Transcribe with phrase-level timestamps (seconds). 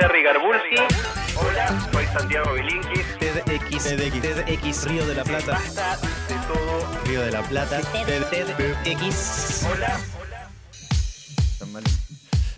[0.00, 0.76] Jerry Garbulski.
[1.36, 3.04] Hola, soy Santiago Bilinkis.
[3.18, 7.04] TEDx, TEDx, Río de la Plata, Basta de todo.
[7.04, 9.66] Río de la Plata, TEDx.
[9.70, 10.00] Hola.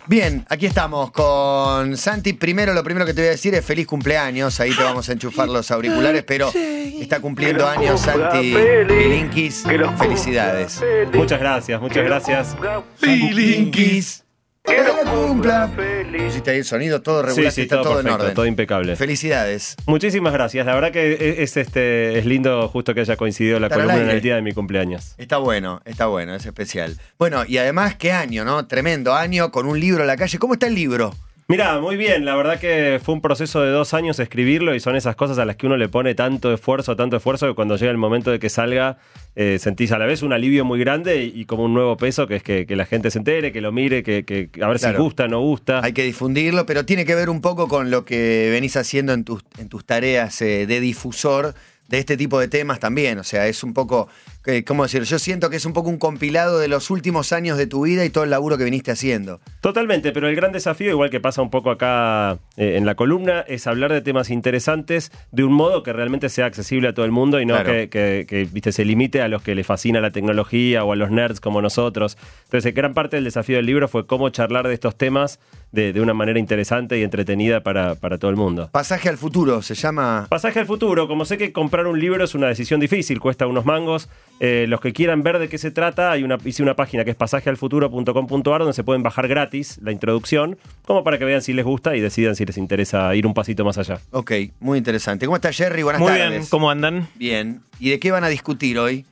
[0.05, 2.31] Bien, aquí estamos con Santi.
[2.31, 4.61] Primero, lo primero que te voy a decir es feliz cumpleaños.
[4.61, 8.55] Ahí te vamos a enchufar los auriculares, pero está cumpliendo años Santi.
[8.55, 9.65] Bilinkis.
[9.97, 10.81] Felicidades.
[11.13, 12.55] Muchas gracias, muchas gracias.
[13.01, 14.22] Bilinkis.
[14.63, 15.67] Que Que cumpla.
[15.75, 16.23] feliz.
[16.23, 18.33] Pusiste ahí el sonido, todo Sí, regular, sí, está todo todo, en orden.
[18.33, 18.95] todo impecable.
[18.95, 19.75] Felicidades.
[19.85, 20.65] Muchísimas gracias.
[20.65, 24.09] La verdad que es, es, este, es lindo justo que haya coincidido la columna en
[24.09, 25.15] el día de mi cumpleaños.
[25.17, 26.97] Está bueno, está bueno, es especial.
[27.19, 28.65] Bueno, y además, qué año, ¿no?
[28.67, 30.37] Tremendo año con un libro en la calle.
[30.39, 31.13] ¿Cómo está el libro?
[31.49, 32.23] Mirá, muy bien.
[32.23, 35.45] La verdad que fue un proceso de dos años escribirlo y son esas cosas a
[35.45, 38.39] las que uno le pone tanto esfuerzo, tanto esfuerzo que cuando llega el momento de
[38.39, 38.97] que salga
[39.35, 42.27] eh, sentís a la vez un alivio muy grande y, y como un nuevo peso
[42.27, 44.79] que es que, que la gente se entere, que lo mire, que, que- a ver
[44.79, 44.97] Claro.
[44.97, 45.81] si gusta, no gusta.
[45.83, 49.23] Hay que difundirlo, pero tiene que ver un poco con lo que venís haciendo en
[49.25, 51.55] tus, en tus tareas eh, de difusor
[51.87, 53.19] de este tipo de temas también.
[53.19, 54.07] O sea, es un poco,
[54.45, 55.03] eh, ¿cómo decir?
[55.03, 58.03] Yo siento que es un poco un compilado de los últimos años de tu vida
[58.05, 59.39] y todo el laburo que viniste haciendo.
[59.61, 63.41] Totalmente, pero el gran desafío, igual que pasa un poco acá eh, en la columna,
[63.47, 67.11] es hablar de temas interesantes de un modo que realmente sea accesible a todo el
[67.11, 67.71] mundo y no Claro.
[67.71, 70.95] que, que- que, viste, se limite a los que le fascina la tecnología o a
[70.95, 72.17] los nerds como nosotros.
[72.45, 75.39] Entonces, gran parte del desafío del libro fue cómo charlar de estos temas
[75.73, 78.69] de, de una manera interesante y entretenida para, para todo el mundo.
[78.71, 80.27] Pasaje al futuro, se llama...
[80.29, 83.65] Pasaje al futuro, como sé que comprar un libro es una decisión difícil, cuesta unos
[83.65, 84.07] mangos,
[84.39, 87.09] eh, los que quieran ver de qué se trata, hay una, hice una página que
[87.09, 91.65] es pasajealfuturo.com.ar donde se pueden bajar gratis la introducción, como para que vean si les
[91.65, 93.99] gusta y decidan si les interesa ir un pasito más allá.
[94.11, 95.25] Ok, muy interesante.
[95.25, 95.81] ¿Cómo está Jerry?
[95.83, 96.29] Buenas Muy tardes.
[96.29, 97.07] bien, ¿cómo andan?
[97.15, 97.61] Bien.
[97.79, 99.05] ¿Y de qué van a discutir hoy?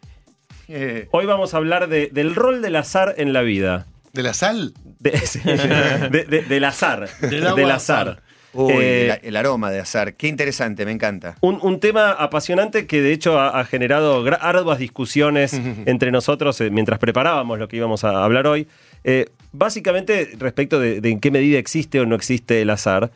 [1.12, 3.88] Hoy vamos a hablar de- del rol del azar en la vida.
[4.14, 4.74] ¿De la sal?
[5.00, 5.12] De-
[6.12, 7.08] de- de- del azar.
[7.22, 8.08] Del agua del azar.
[8.10, 8.24] azar.
[8.54, 10.16] uy, Eh, el, el aroma de azar.
[10.16, 11.36] Qué interesante, me encanta.
[11.42, 15.54] Un, un tema apasionante que de hecho ha, ha generado arduas discusiones
[15.86, 18.68] entre nosotros eh, mientras preparábamos lo que íbamos a hablar hoy.
[19.04, 23.12] Eh, básicamente respecto de, de en qué medida existe o no existe el azar.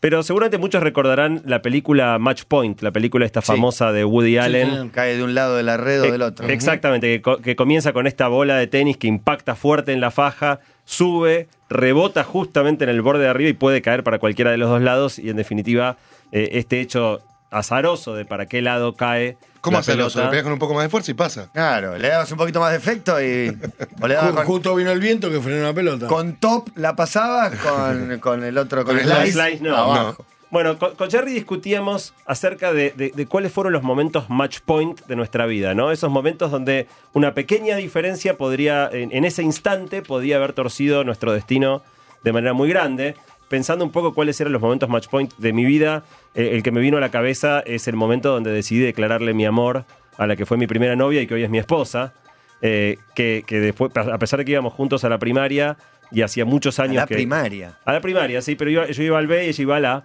[0.00, 3.48] Pero seguramente muchos recordarán la película Match Point, la película esta Sí.
[3.48, 4.88] famosa de Woody Allen.
[4.88, 6.48] Cae de un lado de la red o Eh, del otro.
[6.48, 10.10] Exactamente, que, co- que comienza con esta bola de tenis que impacta fuerte en la
[10.10, 14.56] faja, sube, rebota justamente en el borde de arriba y puede caer para cualquiera de
[14.56, 15.18] los dos lados.
[15.18, 15.98] Y en definitiva,
[16.32, 19.36] eh, este hecho azaroso de para qué lado cae.
[19.60, 20.08] ¿Cómo la hacerlo?
[20.08, 21.50] Le pegas con un poco más de fuerza y pasa.
[21.52, 23.54] Claro, le dabas un poquito más de efecto y.
[24.00, 26.06] O le dabas Ju- con, Justo vino el viento que frenó la pelota.
[26.06, 29.76] con top la pasabas, con, con el otro, con, Con el slice, slice, no.
[29.76, 30.24] abajo.
[30.50, 34.98] Bueno, con, con Jerry discutíamos acerca de, de- de cuáles fueron los momentos match point
[35.06, 35.92] de nuestra vida, ¿no?
[35.92, 41.32] Esos momentos donde una pequeña diferencia podría, en, en ese instante, podía haber torcido nuestro
[41.32, 41.82] destino
[42.24, 43.14] de manera muy grande.
[43.50, 46.70] Pensando un poco cuáles eran los momentos match point de mi vida, eh, el que
[46.70, 49.84] me vino a la cabeza es el momento donde decidí declararle mi amor
[50.16, 52.14] a la que fue mi primera novia y que hoy es mi esposa.
[52.62, 55.76] eh, que, que después, a pesar de que íbamos juntos a la primaria
[56.12, 57.14] y hacía muchos A años la que.
[57.16, 57.78] primaria.
[57.84, 60.04] A la primaria, sí, pero yo, yo iba al B y ella iba al A.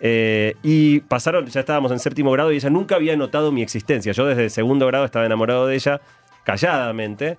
[0.00, 4.12] eh, y pasaron, ya estábamos en séptimo grado y ella nunca había notado mi existencia.
[4.12, 6.00] Yo desde segundo grado estaba enamorado de ella,
[6.44, 7.38] calladamente.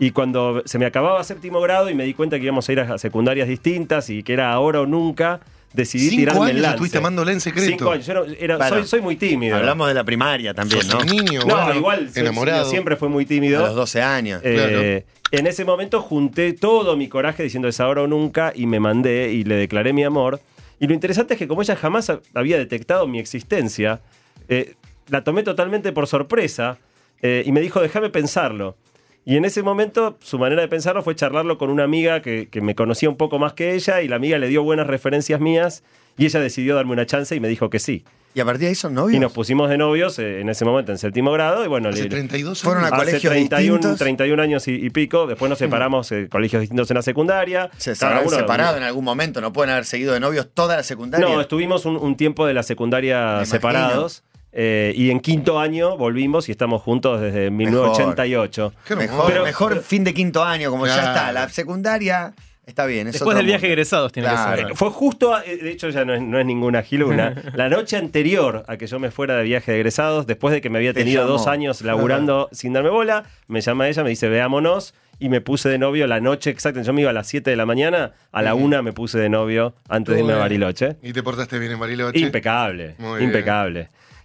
[0.00, 2.80] Y cuando se me acababa séptimo grado y me di cuenta que íbamos a ir
[2.80, 5.38] a secundarias distintas y que era ahora o nunca,
[5.72, 6.74] decidí Cinco tirarme el años lance.
[6.74, 7.68] estuviste amándola en secreto.
[7.68, 8.04] Cinco años.
[8.06, 9.56] Yo no- era- Bueno, soy, soy muy tímido.
[9.56, 10.98] Hablamos de la primaria también, ¿no?
[11.04, 12.68] niño, No, bueno, igual soy- enamorado.
[12.68, 13.60] siempre fue muy A tímido.
[13.64, 14.40] los 12 años.
[14.44, 18.80] Eh, En ese momento junté todo mi coraje diciendo es ahora o nunca y me
[18.80, 20.40] mandé y le declaré mi amor.
[20.80, 24.00] Y lo interesante es que como ella jamás ha- había detectado mi existencia,
[24.48, 24.74] eh,
[25.08, 26.78] la tomé totalmente por sorpresa
[27.22, 28.76] eh, y me dijo déjame pensarlo.
[29.24, 32.60] Y en ese momento su manera de pensarlo fue charlarlo con una amiga que, que
[32.62, 35.82] me conocía un poco más que ella y la amiga le dio buenas referencias mías
[36.16, 38.04] y ella decidió darme una chance y me dijo que sí.
[38.32, 39.16] Y a partir de ahí son novios.
[39.16, 42.04] Y nos pusimos de novios eh, en ese momento en séptimo grado y bueno, Hace
[42.04, 43.98] le- 32 Fueron a Hace colegios 31, distintos.
[43.98, 45.26] 31 años y, y pico.
[45.26, 47.70] Después nos separamos, eh, colegios distintos en la secundaria.
[47.76, 51.26] Se habrán separado en algún momento, no pueden haber seguido de novios toda la secundaria.
[51.26, 54.22] No, estuvimos un, un tiempo de la secundaria separados.
[54.52, 58.72] Eh, y en quinto año volvimos y estamos juntos desde 1988.
[58.86, 59.26] Qué mejor.
[59.32, 61.32] Pero- mejor pero- fin de quinto año, como ya está.
[61.32, 62.32] La secundaria
[62.66, 63.08] está bien.
[63.08, 63.72] es Después del viaje mundo.
[63.72, 64.56] egresados tiene Claro.
[64.62, 64.76] que ser.
[64.76, 67.96] Fue justo, a- eh, de hecho ya no es, no es ninguna giluna, la noche
[67.96, 70.92] anterior a que yo me fuera de viaje de egresados, después de que me había
[70.92, 75.28] Te tenido dos años laburando sin darme bola, me llama ella, me dice veámonos y
[75.28, 76.80] me puse de novio la noche exacta.
[76.82, 79.28] Yo me iba a las 7 de la mañana, a la 1 me puse de
[79.28, 80.36] novio antes de irme a.
[80.36, 80.96] Bariloche.
[81.02, 82.18] Y te portaste bien en Bariloche.
[82.20, 83.30] Impecable, Muy bien.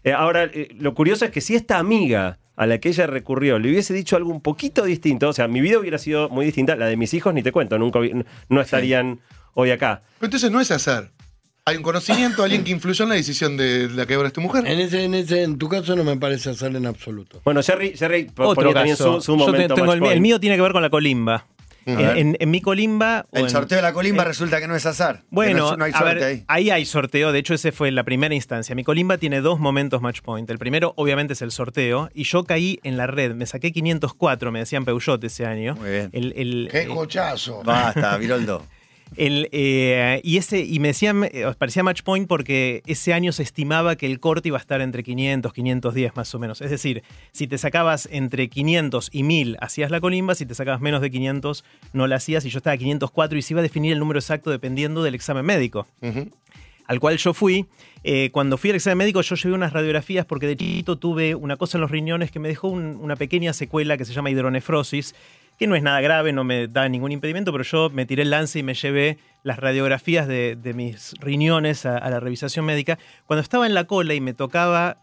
[0.06, 3.60] Eh, ahora, eh, lo curioso es que si esta amiga a la que ella recurrió
[3.60, 6.78] le hubiese dicho algo un poquito distinto, o sea, mi vida hubiera sido muy distinta,
[6.78, 8.00] la de mis hijos ni te cuento, nunca
[8.48, 9.20] no estarían
[9.56, 10.04] hoy acá.
[10.20, 11.12] Pero entonces no es azar.
[11.68, 14.40] Hay un conocimiento, alguien que influyó en la decisión de la que ahora es tu
[14.42, 14.68] mujer.
[14.68, 17.42] En ese, en ese, en tu caso no me parece hacer en absoluto.
[17.44, 19.16] Bueno, Jerry, Jerry Otro ponía también caso.
[19.20, 20.92] su, su Yo te- momento tengo el, mío- el mío tiene que ver con la
[20.92, 21.48] colimba.
[21.86, 22.18] En, ver.
[22.18, 23.26] en- en mi colimba.
[23.32, 25.24] El en- sorteo de la colimba resulta que no es azar.
[25.30, 26.44] Bueno, no, es- no hay a suerte ver, ahí.
[26.48, 27.32] ahí hay sorteo.
[27.32, 28.74] De hecho, ese fue la primera instancia.
[28.76, 30.50] Mi colimba tiene dos momentos match point.
[30.50, 32.10] El primero, obviamente, es el sorteo.
[32.14, 33.36] Y yo caí en la red.
[33.36, 35.76] Me saqué 504, me decían Peugeot ese año.
[35.76, 36.10] Muy bien.
[36.12, 37.62] El, el- ¡Qué eh, cochazo!
[37.64, 38.64] Basta, Viroldo.
[39.18, 43.32] El, eh, y ese y me decían, eh, os parecía match point porque ese año
[43.32, 46.62] se estimaba que el corte iba a estar entre 500, 510 más o menos.
[46.62, 50.82] Es decir, si te sacabas entre 500 y 1000 hacías la colimba, si te sacabas
[50.82, 51.64] menos de 500
[51.94, 54.20] no la hacías y yo estaba a 504 y se iba a definir el número
[54.20, 55.88] exacto dependiendo del examen médico
[56.88, 57.66] al cual yo fui.
[58.04, 61.58] Eh, cuando fui al examen médico yo llevé unas radiografías porque de chiquito tuve una
[61.58, 65.16] cosa en los riñones que me dejó un- una pequeña secuela que se llama hidronefrosis,
[65.58, 68.30] que no es nada grave, no me da ningún impedimento, pero yo me tiré el
[68.30, 72.98] lance y me llevé las radiografías de, mis riñones a, a la revisación médica.
[73.26, 74.98] Cuando estaba en la cola y me tocaba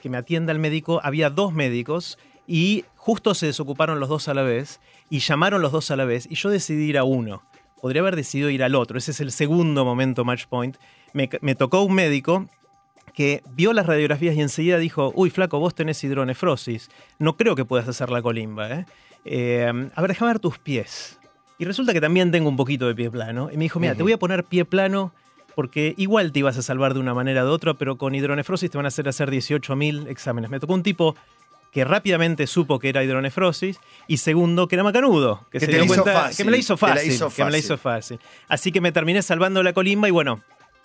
[0.00, 4.34] que me atienda el médico, había dos médicos y justo se desocuparon los dos a
[4.34, 7.42] la vez y llamaron los dos a la vez y yo decidí ir a uno.
[7.80, 8.98] Podría haber decidido ir al otro.
[8.98, 10.76] Ese es el segundo momento match point.
[11.12, 12.48] Me, me tocó un médico
[13.14, 16.88] que vio las radiografías y enseguida dijo, uy, flaco, vos tenés hidronefrosis.
[17.18, 18.70] No creo que puedas hacer la colimba.
[18.70, 18.86] ¿eh?
[19.24, 21.18] Eh, a ver, déjame ver tus pies.
[21.58, 23.50] Y resulta que también tengo un poquito de pie plano.
[23.52, 25.12] Y me dijo, mira, te voy a poner pie plano
[25.56, 28.70] porque igual te ibas a salvar de una manera o de otra, pero con hidronefrosis
[28.70, 30.50] te van a hacer hacer 18.000 exámenes.
[30.50, 31.16] Me tocó un tipo
[31.72, 35.86] que rápidamente supo que era hidronefrosis y segundo que era macanudo, que, Que se dio
[35.86, 37.64] cuenta fácil, que me la hizo que la fácil, hizo que me la fácil.
[37.64, 38.20] hizo fácil.
[38.46, 40.42] Así que me terminé salvando la colimba y bueno,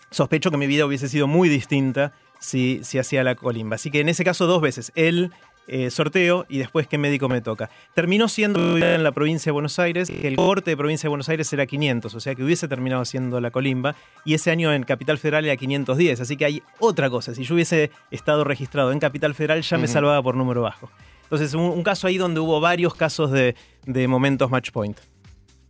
[0.10, 3.76] sospecho que mi vida hubiese sido muy distinta si, si hacía la colimba.
[3.76, 5.32] Así que en ese caso dos veces, el
[5.68, 7.70] eh, sorteo y después qué médico me toca.
[7.94, 11.52] Terminó siendo en la provincia de Buenos Aires, el corte de provincia de Buenos Aires
[11.54, 13.96] era 500, o sea que hubiese terminado haciendo la colimba,
[14.26, 17.56] y ese año en Capital Federal era 510, así que hay otra cosa, si yo
[17.56, 20.90] hubiese estado registrado en Capital Federal ya me salvaba por número bajo.
[21.24, 23.56] Entonces, un, un caso ahí donde hubo varios casos de,
[23.86, 25.00] de momentos match point.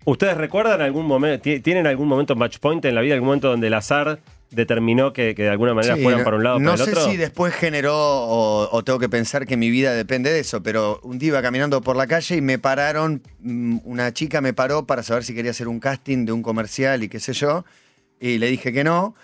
[0.05, 3.67] ¿Ustedes recuerdan algún momento, tienen algún momento match point en la vida, algún momento donde
[3.67, 4.19] el azar
[4.53, 6.83] determinó que, que de alguna manera Sí, fueran no- para un lado o No para
[6.83, 7.05] el sé otro?
[7.11, 10.99] si después generó o, o tengo que pensar que mi vida depende de eso, pero
[11.03, 14.85] un día iba caminando por la calle y me pararon, mm, una chica me paró
[14.85, 17.65] para saber si quería hacer un casting de un comercial y qué sé yo,
[18.19, 19.15] y le dije que no,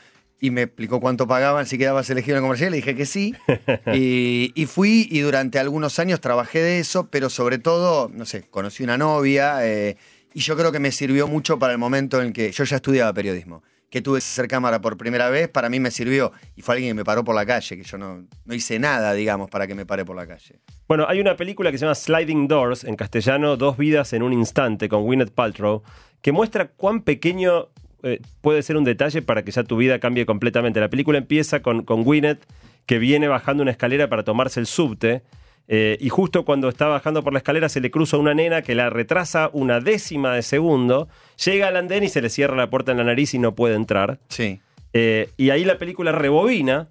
[0.42, 3.36] y me explicó cuánto pagaban si quedabas elegido en el comercial, le dije que sí,
[3.94, 8.44] y, y fui y durante algunos años trabajé de eso, pero sobre todo, no sé,
[8.50, 9.98] conocí una novia eh,
[10.34, 12.78] y yo creo que me sirvió mucho para el momento en el que yo ya
[12.78, 13.64] estudiaba periodismo.
[13.90, 16.32] Que tuve que hacer cámara por primera vez, para mí me sirvió.
[16.56, 19.14] Y fue alguien que me paró por la calle, que yo no, no hice nada,
[19.14, 20.60] digamos, para que me pare por la calle.
[20.88, 24.34] Bueno, hay una película que se llama Sliding Doors, en castellano, Dos vidas en un
[24.34, 25.84] instante, con Gwyneth Paltrow,
[26.22, 27.70] que muestra cuán pequeño
[28.04, 30.80] eh, puede ser un detalle para que ya tu vida cambie completamente.
[30.80, 32.06] La película empieza con, con
[32.86, 35.22] que viene bajando una escalera para tomarse el subte,
[35.72, 38.74] eh, y justo cuando está bajando por la escalera se le cruza una nena que
[38.74, 41.08] la retrasa una décima de segundo,
[41.46, 43.76] llega al andén y se le cierra la puerta en la nariz y no puede
[43.76, 44.18] entrar.
[44.30, 44.60] Sí.
[44.94, 46.88] Eh, y ahí la película rebobina,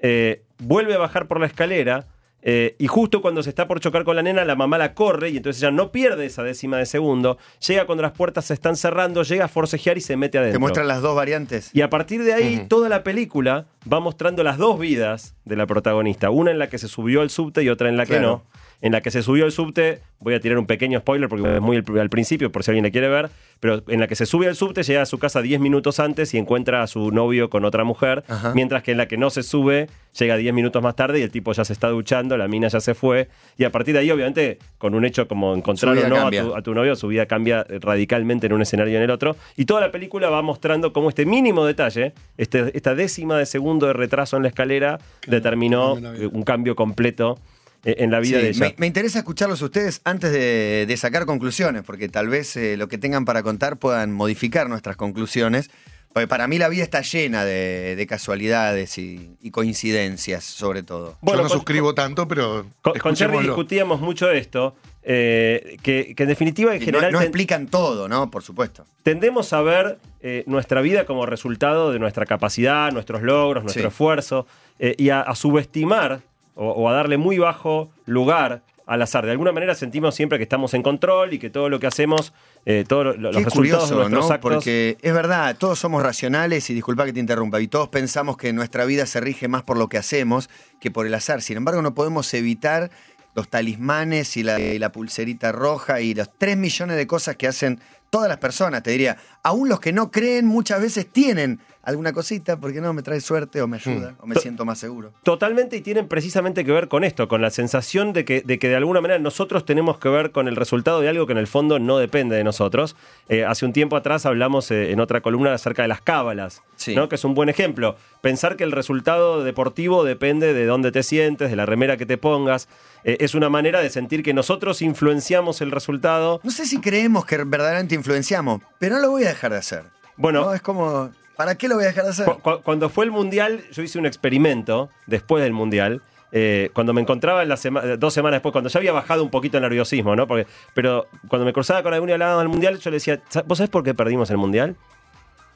[0.00, 2.08] eh, vuelve a bajar por la escalera.
[2.42, 5.30] Eh, y justo cuando se está por chocar con la nena, la mamá la corre
[5.30, 7.38] y entonces ella no pierde esa décima de segundo.
[7.66, 10.56] Llega cuando las puertas se están cerrando, llega a forcejear y se mete adentro.
[10.56, 11.70] Te muestran las dos variantes.
[11.74, 15.66] Y a partir de ahí, toda la película va mostrando las dos vidas de la
[15.66, 16.30] protagonista.
[16.30, 18.44] Una en la que se subió al subte y otra en la que no.
[18.82, 21.60] En la que se subió al subte, voy a tirar un pequeño spoiler porque es
[21.60, 24.48] muy al, principio, por si alguien le quiere ver, pero en la que se sube
[24.48, 27.64] al subte llega a su casa 10 minutos antes y encuentra a su novio con
[27.64, 28.52] otra mujer, Ajá.
[28.54, 31.30] mientras que en la que no se sube llega 10 minutos más tarde y el
[31.30, 34.10] tipo ya se está duchando, la mina ya se fue, y a partir de ahí,
[34.10, 37.26] obviamente, con un hecho como encontrar o no a tu, a tu novio, su vida
[37.26, 39.36] cambia eh, radicalmente en un escenario y en el otro.
[39.56, 43.86] Y toda la película va mostrando cómo este mínimo detalle, este, esta décima de segundo
[43.86, 48.42] de retraso en la escalera, determinó eh, un cambio completo eh, en la vida Sí,
[48.44, 48.60] de ella.
[48.66, 52.88] me, me interesa escucharlos ustedes antes de, de sacar conclusiones, porque tal vez eh, lo
[52.88, 55.70] que tengan para contar puedan modificar nuestras conclusiones.
[56.12, 61.16] Porque para mí la vida está llena de, de casualidades y, y coincidencias, sobre todo.
[61.20, 66.14] Bueno, Yo no con- suscribo tanto, pero Con, con Jerry discutíamos mucho esto, eh, que,
[66.16, 68.28] que en definitiva, en Y general, no, no explican todo, ¿no?
[68.28, 68.84] Por supuesto.
[69.04, 73.88] tendemos a ver eh, nuestra vida como resultado de nuestra capacidad, nuestros logros, nuestro Sí.
[73.88, 74.48] esfuerzo,
[74.80, 76.22] eh, y a, a subestimar
[76.54, 79.24] o, o a darle muy bajo lugar al azar.
[79.24, 82.32] De alguna manera sentimos siempre que estamos en control y que todo lo que hacemos,
[82.66, 84.34] eh, todos lo- los resultados de curioso, nuestros ¿no?
[84.34, 84.52] actos...
[84.54, 88.52] Porque es verdad, todos somos racionales y disculpa que te interrumpa, y todos pensamos que
[88.52, 91.40] nuestra vida se rige más por lo que hacemos que por el azar.
[91.40, 92.90] Sin embargo, no podemos evitar
[93.36, 97.46] los talismanes y la, y la pulserita roja y los tres millones de cosas que
[97.46, 97.78] hacen
[98.10, 99.18] todas las personas, te diría.
[99.44, 101.60] Aún los que no creen muchas veces tienen
[101.90, 104.78] alguna cosita, porque no me trae suerte o me ayuda o me To- siento más
[104.78, 105.12] seguro.
[105.22, 108.68] Totalmente y tienen precisamente que ver con esto, con la sensación de que, de que
[108.68, 111.46] de alguna manera nosotros tenemos que ver con el resultado de algo que en el
[111.46, 112.96] fondo no depende de nosotros.
[113.28, 116.94] Eh, hace un tiempo atrás hablamos eh, en otra columna acerca de las cábalas, Sí.
[116.94, 117.08] ¿no?
[117.10, 117.96] que es un buen ejemplo.
[118.22, 122.16] Pensar que el resultado deportivo depende de dónde te sientes, de la remera que te
[122.16, 122.68] pongas,
[123.04, 126.40] eh, es una manera de sentir que nosotros influenciamos el resultado.
[126.42, 129.84] No sé si creemos que verdaderamente influenciamos, pero no lo voy a dejar de hacer.
[130.16, 132.26] Bueno, No, es como, ¿para qué lo voy a dejar de hacer?
[132.26, 136.02] Cu- cu- Cuando fue el Mundial, yo hice un experimento después del Mundial.
[136.32, 139.30] eh, cuando me encontraba en la sema- dos semanas después, cuando ya había bajado un
[139.30, 140.28] poquito el nerviosismo, ¿no?
[140.28, 143.42] Porque, pero cuando me cruzaba con alguno y hablábamos del Mundial, yo le decía, "¿Sa-
[143.42, 144.76] ¿vos sabés por qué perdimos el Mundial?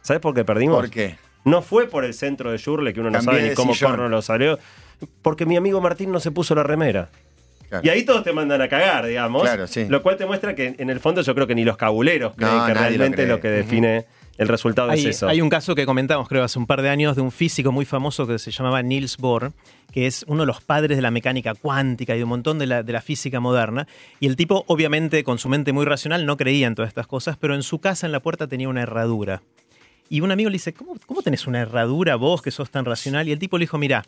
[0.03, 0.77] ¿Sabés por qué perdimos?
[0.77, 1.17] ¿Por qué?
[1.45, 4.21] No fue por el centro de Jurle, que uno no sabe ni cómo corno lo
[4.23, 4.59] salió.
[5.23, 7.09] Porque mi amigo Martín no se puso la remera.
[7.69, 7.87] Claro.
[7.87, 9.43] Y ahí todos te mandan a cagar, digamos.
[9.43, 9.87] Claro, sí.
[9.89, 12.57] Lo cual te muestra que en el fondo yo creo que ni los cabuleros creen
[12.57, 14.07] No, que lo realmente lo, que define
[14.39, 15.29] el resultado Hay, es eso.
[15.29, 17.85] hay un caso que comentamos, creo, hace un par de años de un físico muy
[17.85, 19.53] famoso que se llamaba Niels Bohr,
[19.93, 22.67] que es uno de los padres de la mecánica cuántica y de un montón de
[22.67, 23.87] la, de la física moderna.
[24.19, 27.37] Y el tipo, obviamente, con su mente muy racional, no creía en todas estas cosas,
[27.37, 29.43] pero en su casa, en la puerta, tenía una herradura.
[30.09, 33.29] Y un amigo le dice, ¿cómo, cómo tenés una herradura vos que sos tan racional?
[33.29, 34.05] Y el tipo le dijo, mira,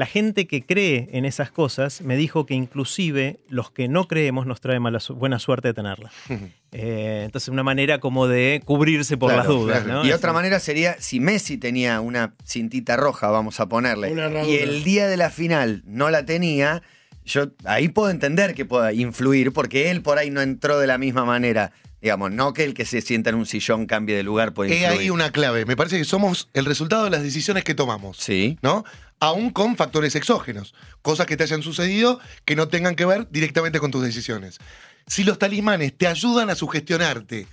[0.00, 4.46] la gente que cree en esas cosas me dijo que inclusive los que no creemos
[4.46, 6.10] nos trae mala su- buena suerte de tenerla.
[6.72, 9.82] Eh, entonces, una manera como de cubrirse por Claro, las dudas.
[9.82, 10.02] claro.
[10.02, 10.06] ¿no?
[10.06, 14.14] Y Es- otra manera sería, si Messi tenía una cintita roja, vamos a ponerle,
[14.46, 16.80] y el día de la final no la tenía,
[17.26, 20.96] yo ahí puedo entender que pueda influir, porque él por ahí no entró de la
[20.96, 21.72] misma manera.
[22.00, 24.86] Digamos, no que el que se sienta en un sillón cambie de lugar puede He
[24.86, 25.66] ahí una clave.
[25.66, 28.16] Me parece que somos el resultado de las decisiones que tomamos.
[28.16, 28.58] Sí.
[28.62, 28.84] ¿No?
[29.18, 30.74] Aún con factores exógenos.
[31.02, 34.58] Cosas que te hayan sucedido que no tengan que ver directamente con tus decisiones.
[35.06, 37.46] Si los talismanes te ayudan a sugestionarte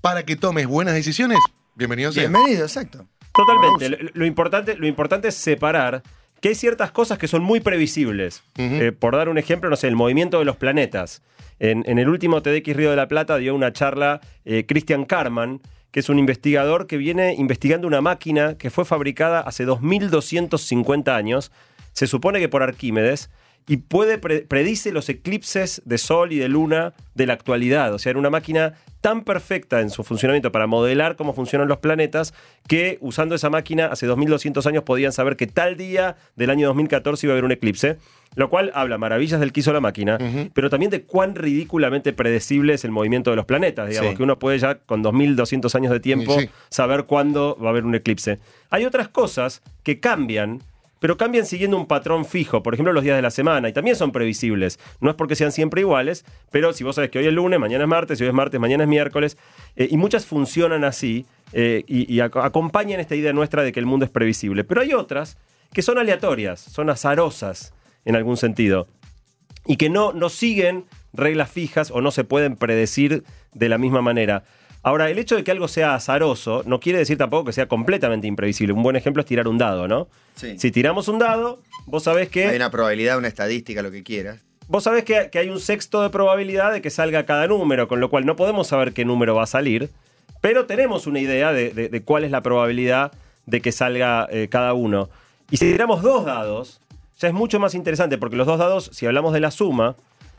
[0.00, 1.38] para que tomes buenas decisiones,
[1.74, 2.28] bienvenido sea.
[2.28, 3.06] Bienvenido, exacto.
[3.34, 3.90] Totalmente.
[3.90, 6.02] Lo, lo importante, lo importante es separar
[6.40, 8.42] que hay ciertas cosas que son muy previsibles.
[8.56, 11.22] Eh, por dar un ejemplo, no sé, el movimiento de los planetas.
[11.60, 16.00] En, el último TDX Río de la Plata dio una charla eh, Christian Karman, que
[16.00, 21.52] es un investigador que viene investigando una máquina que fue fabricada hace 2250 años.
[21.92, 23.30] Se supone que por Arquímedes.
[23.70, 27.94] Y puede pre- predice los eclipses de sol y de luna de la actualidad.
[27.94, 31.78] O sea, era una máquina tan perfecta en su funcionamiento para modelar cómo funcionan los
[31.78, 32.34] planetas
[32.66, 37.26] que usando esa máquina hace 2200 años podían saber que tal día del año 2014
[37.26, 37.96] iba a haber un eclipse.
[38.34, 40.18] Lo cual habla maravillas del que hizo la máquina,
[40.52, 43.88] pero también de cuán ridículamente predecible es el movimiento de los planetas.
[43.88, 44.16] Digamos Sí.
[44.16, 46.50] que uno puede ya con 2200 años de tiempo Sí, sí.
[46.70, 48.38] saber cuándo va a haber un eclipse.
[48.70, 50.60] Hay otras cosas que cambian,
[51.00, 52.62] pero cambian siguiendo un patrón fijo.
[52.62, 54.78] Por ejemplo, los días de la semana, y también son previsibles.
[55.00, 57.84] No es porque sean siempre iguales, pero si vos sabés que hoy es lunes, mañana
[57.84, 59.36] es martes, hoy es martes, mañana es miércoles,
[59.74, 63.80] eh, y muchas funcionan así, eh, y, y ac- acompañan esta idea nuestra de que
[63.80, 64.62] el mundo es previsible.
[64.62, 65.36] Pero hay otras
[65.72, 68.86] que son aleatorias, son azarosas en algún sentido
[69.66, 74.00] y que no, no siguen reglas fijas o no se pueden predecir de la misma
[74.00, 74.44] manera.
[74.82, 78.26] Ahora, el hecho de que algo sea azaroso no quiere decir tampoco que sea completamente
[78.26, 78.72] imprevisible.
[78.72, 80.08] Un buen ejemplo es tirar un dado, ¿no?
[80.36, 80.58] Sí.
[80.58, 84.40] Si tiramos un dado, vos sabés que Hay una probabilidad, una estadística, lo que quieras.
[84.68, 88.00] vos sabés que, que hay un sexto de probabilidad de que salga cada número, con
[88.00, 89.90] lo cual no podemos saber qué número va a salir,
[90.40, 93.12] pero tenemos una idea de, de- de cuál es la probabilidad
[93.44, 95.10] de que salga eh, cada uno.
[95.50, 96.80] Y si tiramos dos dados,
[97.18, 99.96] ya es mucho más interesante, porque los dos dados, si hablamos de la suma,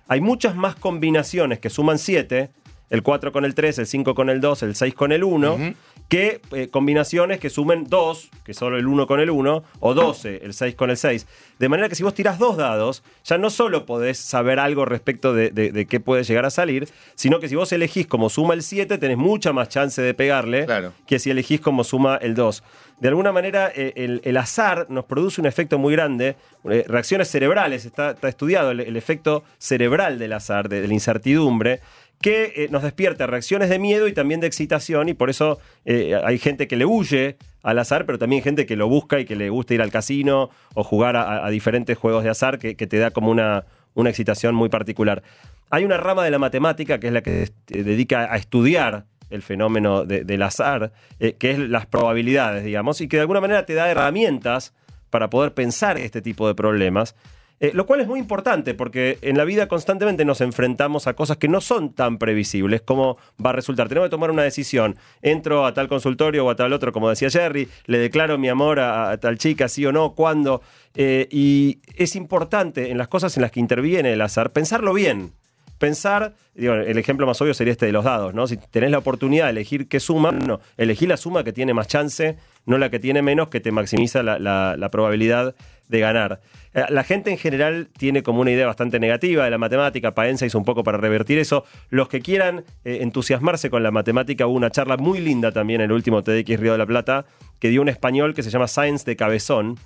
[0.08, 2.50] hay muchas más combinaciones que suman 7,
[2.92, 5.74] el 4 con el 3, el 5 con el 2, el 6 con el 1,
[6.08, 10.42] que eh, combinaciones que sumen 2, que solo el 1 con el 1, o 12,
[10.44, 11.26] el 6 con el 6.
[11.58, 15.34] De manera que si vos tirás dos dados, ya no solo podés saber algo respecto
[15.34, 18.54] de, de- de qué puede llegar a salir, sino que si vos elegís como suma
[18.54, 20.92] el 7, tenés mucha más chance de pegarle Claro.
[21.08, 22.62] que si elegís como suma el 2.
[23.00, 26.36] De alguna manera, eh, el, el azar nos produce un efecto muy grande,
[26.70, 30.94] eh, reacciones cerebrales, está, está estudiado el, el efecto cerebral del azar, de, de la
[30.94, 31.80] incertidumbre,
[32.22, 36.20] que eh, nos despierta reacciones de miedo y también de excitación, y por eso eh,
[36.24, 39.36] hay gente que le huye al azar, pero también gente que lo busca y que
[39.36, 43.12] le gusta ir al casino o jugar a, diferentes juegos de azar que, te da
[43.12, 45.22] como una, una excitación muy particular.
[45.70, 49.42] Hay una rama de la matemática que es la que se dedica a estudiar el
[49.42, 53.66] fenómeno de- del azar, eh, que es las probabilidades, digamos, y que de alguna manera
[53.66, 54.74] te da herramientas
[55.10, 57.16] para poder pensar este tipo de problemas.
[57.62, 61.38] Eh, lo cual es muy importante porque en la vida constantemente nos enfrentamos a cosas
[61.38, 63.88] que no son tan previsibles como va a resultar.
[63.88, 64.98] Tenemos que tomar una decisión.
[65.22, 68.80] Entro a tal consultorio o a tal otro, como decía Jerry, le declaro mi amor
[68.80, 70.64] a, tal chica, sí o no, cuándo.
[70.96, 75.32] Eh, y es importante en las cosas en las que interviene el azar pensarlo bien
[75.78, 78.46] pensar, digo, el ejemplo más obvio sería este de los dados, ¿no?
[78.46, 81.88] Si tenés la oportunidad de elegir qué suma, no, elegí la suma que tiene más
[81.88, 82.38] chance,
[82.68, 85.56] no la que tiene menos, que te maximiza la probabilidad
[85.92, 86.40] de ganar.
[86.74, 90.16] Eh, La gente en general tiene como una idea bastante negativa de la matemática.
[90.16, 91.66] Paenza hizo un poco para revertir eso.
[91.90, 95.86] Los que quieran eh, entusiasmarse con la matemática, hubo una charla muy linda también en
[95.86, 97.26] el último TDX Río de la Plata,
[97.60, 99.78] que dio un español que se llama Science de Cabezón.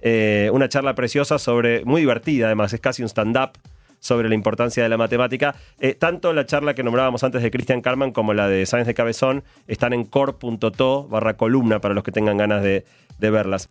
[0.00, 3.52] Eh, una charla preciosa sobre, muy divertida además, es casi un stand-up
[4.00, 5.54] sobre la importancia de la matemática.
[5.98, 9.44] Tanto la charla que nombrábamos antes de Christian Carman como la de Science de Cabezón
[9.66, 12.84] están en core.to barra columna para los que tengan ganas de
[13.18, 13.70] verlas.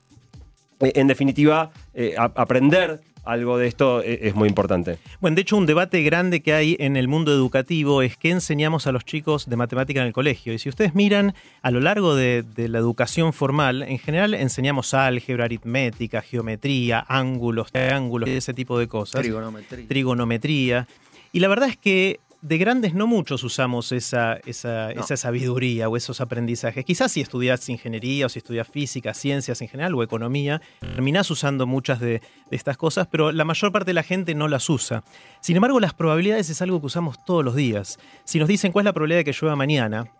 [0.83, 4.97] Eh, en definitiva, eh, a- aprender algo de esto eh, es muy importante.
[5.21, 8.85] Bueno, de hecho, un debate grande que hay en el mundo educativo es qué enseñamos
[8.85, 10.51] a los chicos de matemática en el colegio.
[10.53, 14.93] Y si ustedes miran a lo largo de, de la educación formal, en general enseñamos
[14.93, 19.21] álgebra, aritmética, geometría, ángulos, triángulos, ese tipo de cosas.
[19.21, 19.87] Trigonometría.
[19.87, 20.87] trigonometría.
[21.31, 25.01] Y la verdad es que de grandes no muchos usamos esa, esa, No.
[25.01, 26.83] esa sabiduría o esos aprendizajes.
[26.83, 31.65] Quizás si estudias ingeniería o si estudias física, ciencias en general o economía, terminás usando
[31.65, 35.03] muchas de, de estas cosas, pero la mayor parte de la gente no las usa.
[35.39, 37.97] Sin embargo, las probabilidades es algo que usamos todos los días.
[38.25, 40.11] Si nos dicen cuál es la probabilidad de que llueva mañana,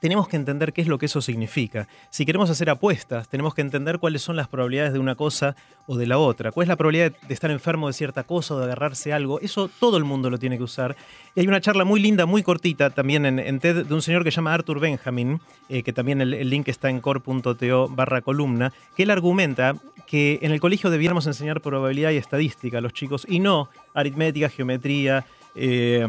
[0.00, 1.86] tenemos que entender qué es lo que eso significa.
[2.08, 5.54] Si queremos hacer apuestas, tenemos que entender cuáles son las probabilidades de una cosa
[5.86, 6.50] o de la otra.
[6.52, 9.40] ¿Cuál es la probabilidad de estar enfermo de cierta cosa o de agarrarse algo?
[9.40, 10.96] Eso todo el mundo lo tiene que usar.
[11.34, 14.30] Y hay una charla muy linda, muy cortita también en, TED de un señor que
[14.30, 18.72] se llama Arthur Benjamin, eh, que también el, el link está en core.to barra columna,
[18.96, 19.76] que él argumenta
[20.06, 24.48] que en el colegio debiéramos enseñar probabilidad y estadística a los chicos y no aritmética,
[24.48, 25.24] geometría.
[25.54, 26.06] eh,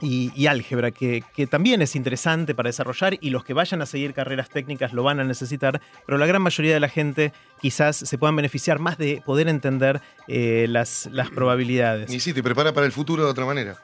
[0.00, 3.86] y, y álgebra, que, que también es interesante para desarrollar y los que vayan a
[3.86, 7.96] seguir carreras técnicas lo van a necesitar, pero la gran mayoría de la gente quizás
[7.96, 12.12] se puedan beneficiar más de poder entender eh, las, las probabilidades.
[12.12, 13.76] Y sí, te prepara para el futuro de otra manera.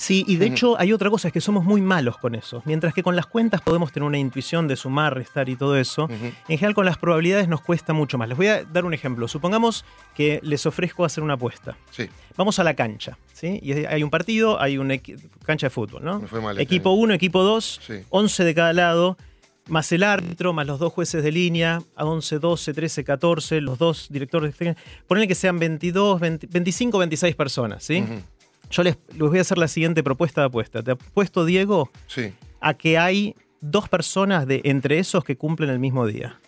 [0.00, 2.62] Sí, y de hecho hay otra cosa, es que somos muy malos con eso.
[2.64, 6.08] Mientras que con las cuentas podemos tener una intuición de sumar, restar y todo eso,
[6.10, 8.26] en general con las probabilidades nos cuesta mucho más.
[8.26, 9.28] Les voy a dar un ejemplo.
[9.28, 9.84] Supongamos
[10.14, 11.76] que les ofrezco hacer una apuesta.
[11.90, 12.08] Sí.
[12.38, 13.60] Vamos a la cancha, ¿sí?
[13.62, 14.94] Y hay un partido, hay una
[15.44, 16.20] cancha de fútbol, ¿no?
[16.20, 17.00] Me fue mal este Equipo año.
[17.02, 17.94] 1, equipo 2, Sí.
[18.08, 19.18] 11 de cada lado,
[19.68, 23.76] más el árbitro, más los dos jueces de línea, a 11, 12, 13, 14, los
[23.78, 28.02] dos directores de Ponele que sean 22, 20, 25, 26 personas, ¿sí?
[28.70, 30.82] Yo les, les voy a hacer la siguiente propuesta de apuesta.
[30.82, 32.32] Te apuesto, Diego, Sí.
[32.60, 36.38] a que hay dos personas de entre esos que cumplen el mismo día.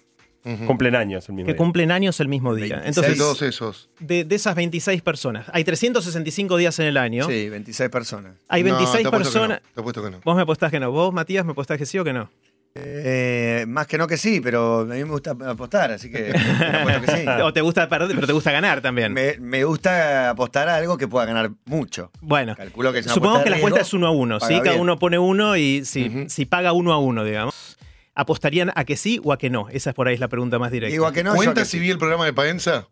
[0.66, 1.56] Cumplen años el mismo Que día.
[1.58, 2.80] cumplen años el mismo día.
[2.80, 2.88] 26.
[2.88, 3.90] Entonces, De todos esos.
[4.00, 7.28] de, de esas 26 personas, hay 365 días en el año.
[7.28, 8.34] Sí, 26 personas.
[8.48, 9.60] Hay No, 26 te apuesto que personas.
[9.62, 10.20] no, Te apuesto que no.
[10.24, 10.90] Vos me apostás que no.
[10.90, 12.28] Vos, Matías, me apostás que sí o que no.
[12.74, 16.66] Eh, más que no que sí, pero a mí me gusta apostar, así que me
[16.78, 17.24] apuesto que sí.
[17.42, 19.12] O te gusta perder, pero te gusta ganar también.
[19.12, 22.10] Me, me gusta apostar a algo que pueda ganar mucho.
[22.20, 24.46] Bueno, Calculo que es supongamos que la apuesta riesgo, es uno a uno, ¿sí?
[24.46, 24.80] paga Cada bien.
[24.82, 27.76] uno pone uno y si, si paga uno a uno, digamos,
[28.14, 29.68] ¿apostarían a que sí o a que no?
[29.68, 30.92] Esa es por ahí la pregunta más directa.
[30.92, 31.78] Digo a que no, yo ¿Cuenta que si sí.
[31.80, 32.88] vi el programa de Paenza?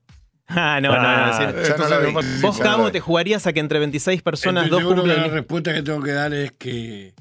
[0.48, 1.08] Ah, no, no, no.
[1.08, 1.44] Ah, sí.
[1.44, 2.12] No Entonces, lo
[2.48, 2.92] ¿Vos, vi.
[2.92, 6.10] te jugarías a que entre 26 personas Estoy dos cumplen la respuesta que tengo que
[6.12, 7.14] dar es que.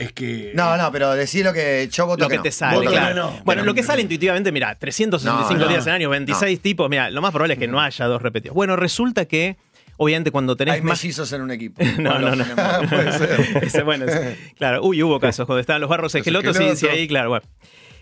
[0.00, 0.52] Es que.
[0.54, 2.42] No, no, pero decir lo que yo voto lo que no.
[2.42, 3.14] te sale, Voto que claro.
[3.14, 3.40] no.
[3.44, 7.10] Bueno, lo que sale intuitivamente, mira, 365 No, no, días en año, 26 tipos, mira,
[7.10, 8.54] lo más probable es que no haya dos repetidos.
[8.54, 9.56] Bueno, resulta que,
[9.98, 11.02] obviamente, cuando tenés Hay más.
[11.02, 11.82] mellizos en un equipo.
[11.98, 12.44] No, no, no.
[12.88, 13.58] Puede ser.
[13.62, 17.06] Ese, bueno, ese- claro, uy, hubo casos cuando estaban los barros esquelotos, sí, sí, ahí,
[17.06, 17.46] claro, bueno.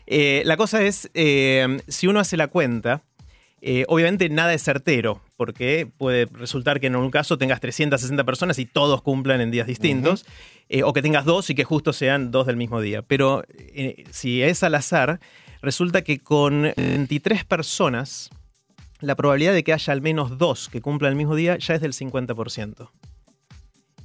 [0.07, 3.03] Eh, la cosa es, eh, si uno hace la cuenta,
[3.61, 8.59] eh, obviamente nada es certero, porque puede resultar que en un caso tengas 360 personas
[8.61, 10.25] y todos cumplan en días distintos,
[10.69, 13.03] eh, o que tengas dos y que justo sean dos del mismo día.
[13.03, 15.21] Pero eh, si es al azar,
[15.63, 18.31] resulta que con 23 personas,
[19.01, 21.81] la probabilidad de que haya al menos dos que cumplan el mismo día ya es
[21.81, 22.91] del 50%.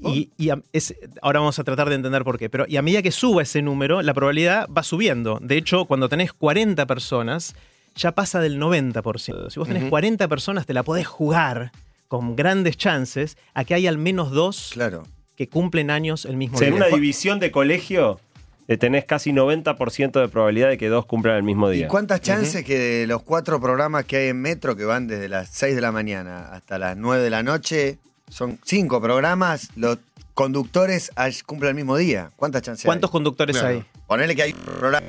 [0.06, 2.49] Y, y a- es- ahora vamos a tratar de entender por qué.
[2.49, 5.39] Pero y a medida que suba ese número, la probabilidad va subiendo.
[5.41, 7.56] De hecho, cuando tenés 40 personas,
[7.95, 9.49] ya pasa del 90%.
[9.49, 9.91] Si vos tenés Ujú.
[9.91, 11.71] 40 personas, te la podés jugar
[12.10, 15.04] con grandes chances a que hay al menos dos Claro.
[15.36, 16.86] Que cumplen años el mismo O sea, en día.
[16.86, 18.19] una división de colegio
[18.67, 21.88] eh, tenés casi 90% de probabilidad de que dos cumplan el mismo ¿Y día.
[21.88, 25.50] cuántas chances que de los cuatro programas que hay en Metro, que van desde las
[25.50, 27.98] 6 de la mañana hasta las 9 de la noche,
[28.30, 29.98] son cinco programas, los
[30.34, 31.12] conductores
[31.46, 32.32] cumplen el mismo día?
[32.38, 33.12] ¿Cuántas chances ¿Cuántos hay?
[33.12, 33.76] conductores Claro.
[33.76, 33.86] hay?
[34.08, 35.06] Ponele que hay programa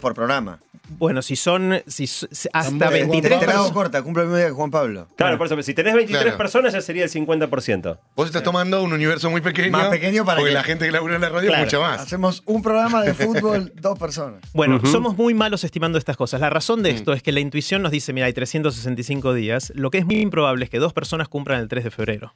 [0.00, 0.60] por programa.
[0.98, 3.72] Bueno, si son si, hasta También, 23 Te la hago personas.
[3.72, 5.08] corta, cumple el mismo día que Juan Pablo.
[5.16, 6.38] Claro, por eso, si tenés 23 Claro.
[6.38, 7.98] personas ya sería el 50%.
[8.16, 9.72] Vos estás tomando un universo muy pequeño.
[9.72, 11.64] Más pequeño para Porque que- la gente que labura en la radio Claro.
[11.64, 12.00] es mucha más.
[12.00, 14.40] Hacemos un programa de fútbol, dos personas.
[14.52, 14.86] Bueno, Ujú.
[14.86, 16.40] somos muy malos estimando estas cosas.
[16.40, 16.82] La razón Mm.
[16.84, 19.72] de esto es que la intuición nos dice, mira, hay 365 días.
[19.74, 22.34] Lo que es muy improbable es que dos personas cumplan el 3 de febrero.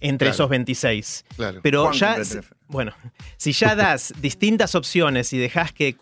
[0.00, 0.34] Entre Claro.
[0.34, 1.24] esos 26.
[1.36, 1.60] Claro.
[1.62, 2.16] Pero ya,
[2.68, 2.92] bueno,
[3.36, 5.96] si ya das distintas opciones y dejas que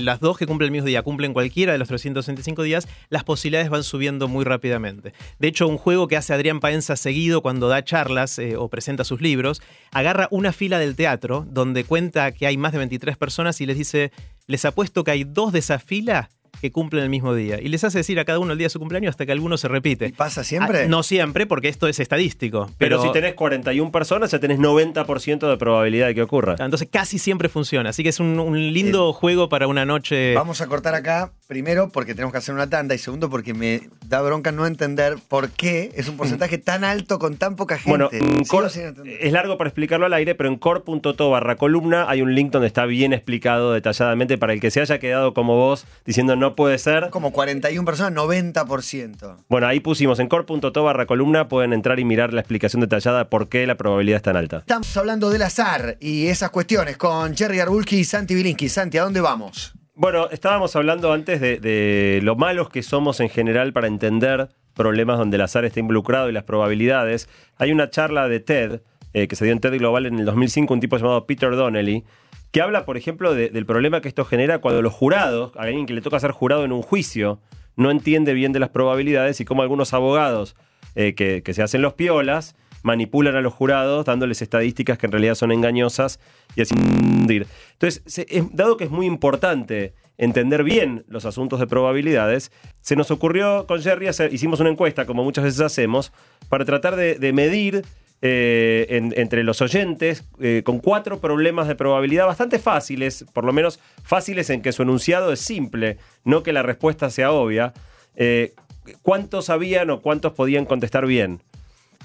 [0.00, 3.70] las dos que cumplen el mismo día cumplen cualquiera de los 365 días, las posibilidades
[3.70, 5.12] van subiendo muy rápidamente.
[5.38, 9.04] De hecho, un juego que hace Adrián Paenza seguido cuando da charlas eh, o presenta
[9.04, 13.60] sus libros, agarra una fila del teatro donde cuenta que hay más de 23 personas
[13.60, 14.12] y les dice,
[14.46, 16.30] les apuesto que hay dos de esa fila
[16.60, 17.60] que cumplen el mismo día.
[17.60, 19.56] Y les hace decir a cada uno el día de su cumpleaños hasta que alguno
[19.56, 20.06] se repite.
[20.06, 20.82] ¿Y pasa siempre?
[20.82, 22.70] Ah, no siempre, porque esto es estadístico.
[22.78, 26.56] Pero, Pero, si tenés 41 personas, ya tenés 90% de probabilidad de que ocurra.
[26.58, 27.90] Entonces casi siempre funciona.
[27.90, 30.34] Así que es un, un lindo juego para una noche.
[30.34, 33.82] Vamos a cortar acá, primero porque tenemos que hacer una tanda y segundo porque me
[34.06, 37.90] da bronca no entender por qué es un porcentaje tan alto con tan poca gente.
[37.90, 42.50] Bueno, es largo para explicarlo al aire, pero en core.to barra columna hay un link
[42.50, 46.49] donde está bien explicado detalladamente para el que se haya quedado como vos diciendo no
[46.54, 47.10] puede ser.
[47.10, 49.44] Como 41 personas, 90%.
[49.48, 53.24] Bueno, ahí pusimos en core.to barra columna, pueden entrar y mirar la explicación detallada de
[53.26, 54.58] por qué la probabilidad es tan alta.
[54.58, 58.68] Estamos hablando del azar y esas cuestiones con Jerry Arbulki y Santi Bilinsky.
[58.68, 59.72] Santi, ¿a dónde vamos?
[59.94, 65.18] Bueno, estábamos hablando antes de, de lo malos que somos en general para entender problemas
[65.18, 67.28] donde el azar está involucrado y las probabilidades.
[67.56, 68.80] Hay una charla de TED
[69.12, 72.04] eh, que se dio en TED Global en el 2005, un tipo llamado Peter Donnelly,
[72.52, 75.86] que habla, por ejemplo, de- del problema que esto genera cuando los jurados, a alguien
[75.86, 77.40] que le toca ser jurado en un juicio,
[77.76, 80.56] no entiende bien de las probabilidades y cómo algunos abogados
[80.96, 85.36] eh, que, se hacen los piolas manipulan a los jurados dándoles estadísticas que en realidad
[85.36, 86.18] son engañosas
[86.56, 86.74] y así.
[86.74, 93.10] Entonces, es- dado que es muy importante entender bien los asuntos de probabilidades, se nos
[93.12, 96.12] ocurrió con Jerry, hacer- hicimos una encuesta, como muchas veces hacemos,
[96.48, 97.84] para tratar de medir
[98.22, 103.52] eh, en- entre los oyentes eh, con cuatro problemas de probabilidad bastante fáciles, por lo
[103.52, 107.72] menos fáciles en que su enunciado es simple, no que la respuesta sea obvia.
[108.16, 108.54] eh,
[109.02, 111.40] ¿Cuántos sabían o cuántos podían contestar bien?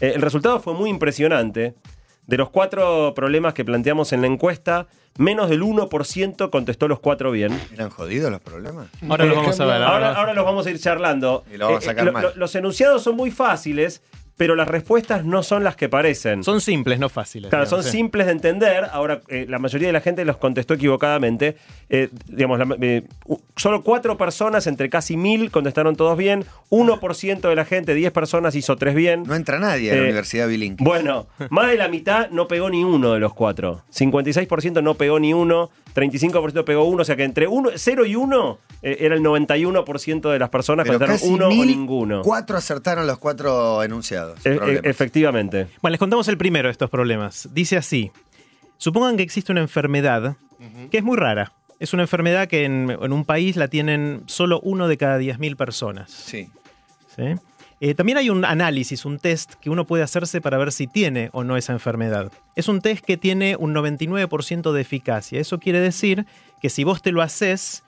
[0.01, 1.73] Eh, el resultado fue muy impresionante.
[2.27, 7.31] De los cuatro problemas que planteamos en la encuesta, menos del 1% contestó los cuatro
[7.31, 7.51] bien.
[7.73, 8.87] ¿Eran jodidos los problemas?
[9.07, 9.81] Ahora lo vamos a ver.
[9.83, 11.43] Ahora, ahora los vamos a ir charlando.
[11.53, 12.23] Y lo vamos a sacar lo- mal.
[12.23, 14.01] lo- los enunciados son muy fáciles,
[14.37, 16.43] pero las respuestas no son las que parecen.
[16.43, 17.49] Son simples, no fáciles.
[17.49, 17.91] Claro, son sí.
[17.91, 18.85] simples de entender.
[18.91, 21.55] Ahora, eh, la mayoría de la gente los contestó equivocadamente.
[21.89, 23.03] Eh, digamos, la- eh,
[23.55, 26.43] solo cuatro personas entre casi mil contestaron todos bien.
[26.69, 29.23] 1% de la gente, 10 personas, hizo tres bien.
[29.23, 30.83] No entra nadie a la Universidad Bilinsky.
[30.83, 33.83] Bueno, más de la mitad no pegó ni uno de los cuatro.
[33.93, 38.15] 56% no pegó ni uno, 35% pegó uno, o sea que entre uno, 0 y
[38.15, 42.21] 1 era el 91% de las personas Pero contestaron casi uno o mil, ninguno.
[42.21, 44.45] Cuatro acertaron los cuatro enunciados.
[44.45, 44.85] E- e- problemas.
[44.85, 45.67] efectivamente.
[45.81, 47.49] Bueno, les contamos el primero de estos problemas.
[47.53, 48.11] Dice así:
[48.77, 50.35] Supongan que existe una enfermedad
[50.91, 51.53] que es muy rara.
[51.79, 55.55] Es una enfermedad que en, en un país la tienen solo uno de cada 10.000
[55.55, 56.09] personas.
[56.11, 56.49] Sí.
[57.15, 57.35] ¿sí?
[57.81, 61.29] Eh, también hay un análisis, un test que uno puede hacerse para ver si tiene
[61.33, 62.31] o no esa enfermedad.
[62.55, 65.39] Es un test que tiene un 99% de eficacia.
[65.39, 66.25] Eso quiere decir
[66.61, 67.83] que si vos te lo haces,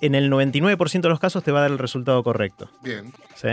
[0.00, 2.70] en el 99% de los casos te va a dar el resultado correcto.
[2.82, 3.12] Bien.
[3.34, 3.48] ¿sí?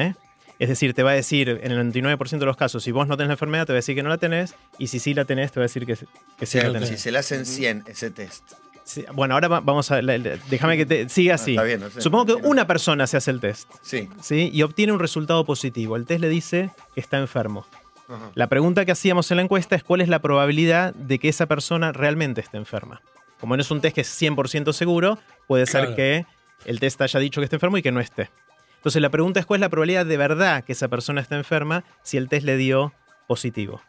[0.59, 3.17] Es decir, te va a decir en el 99% de los casos, si vos no
[3.17, 5.25] tenés la enfermedad, te va a decir que no la tenés, y si sí la
[5.25, 6.07] tenés, te va a decir que, que O
[6.39, 7.01] sí sea, la si tenés.
[7.01, 8.53] se le hacen 100 ese test.
[8.85, 10.01] Sí, Bueno, ahora va- vamos a.
[10.01, 11.51] la- la- déjame que te siga así.
[11.51, 11.99] está bien, no sé.
[12.01, 12.47] Supongo que no.
[12.47, 13.69] una persona se hace el test.
[13.81, 14.07] Sí.
[14.21, 14.49] ¿sí?
[14.53, 15.95] Y obtiene un resultado positivo.
[15.95, 17.65] El test le dice que está enfermo.
[18.07, 18.29] Ajá.
[18.35, 21.47] La pregunta que hacíamos en la encuesta es cuál es la probabilidad de que esa
[21.47, 23.01] persona realmente esté enferma.
[23.39, 25.17] Como no es un test que es 100% seguro,
[25.47, 25.95] puede ser Claro.
[25.95, 26.25] que
[26.65, 28.29] el test haya dicho que esté enfermo y que no esté.
[28.77, 31.83] Entonces la pregunta es cuál es la probabilidad de verdad que esa persona está enferma
[32.03, 32.93] si el test le dio
[33.27, 33.81] positivo.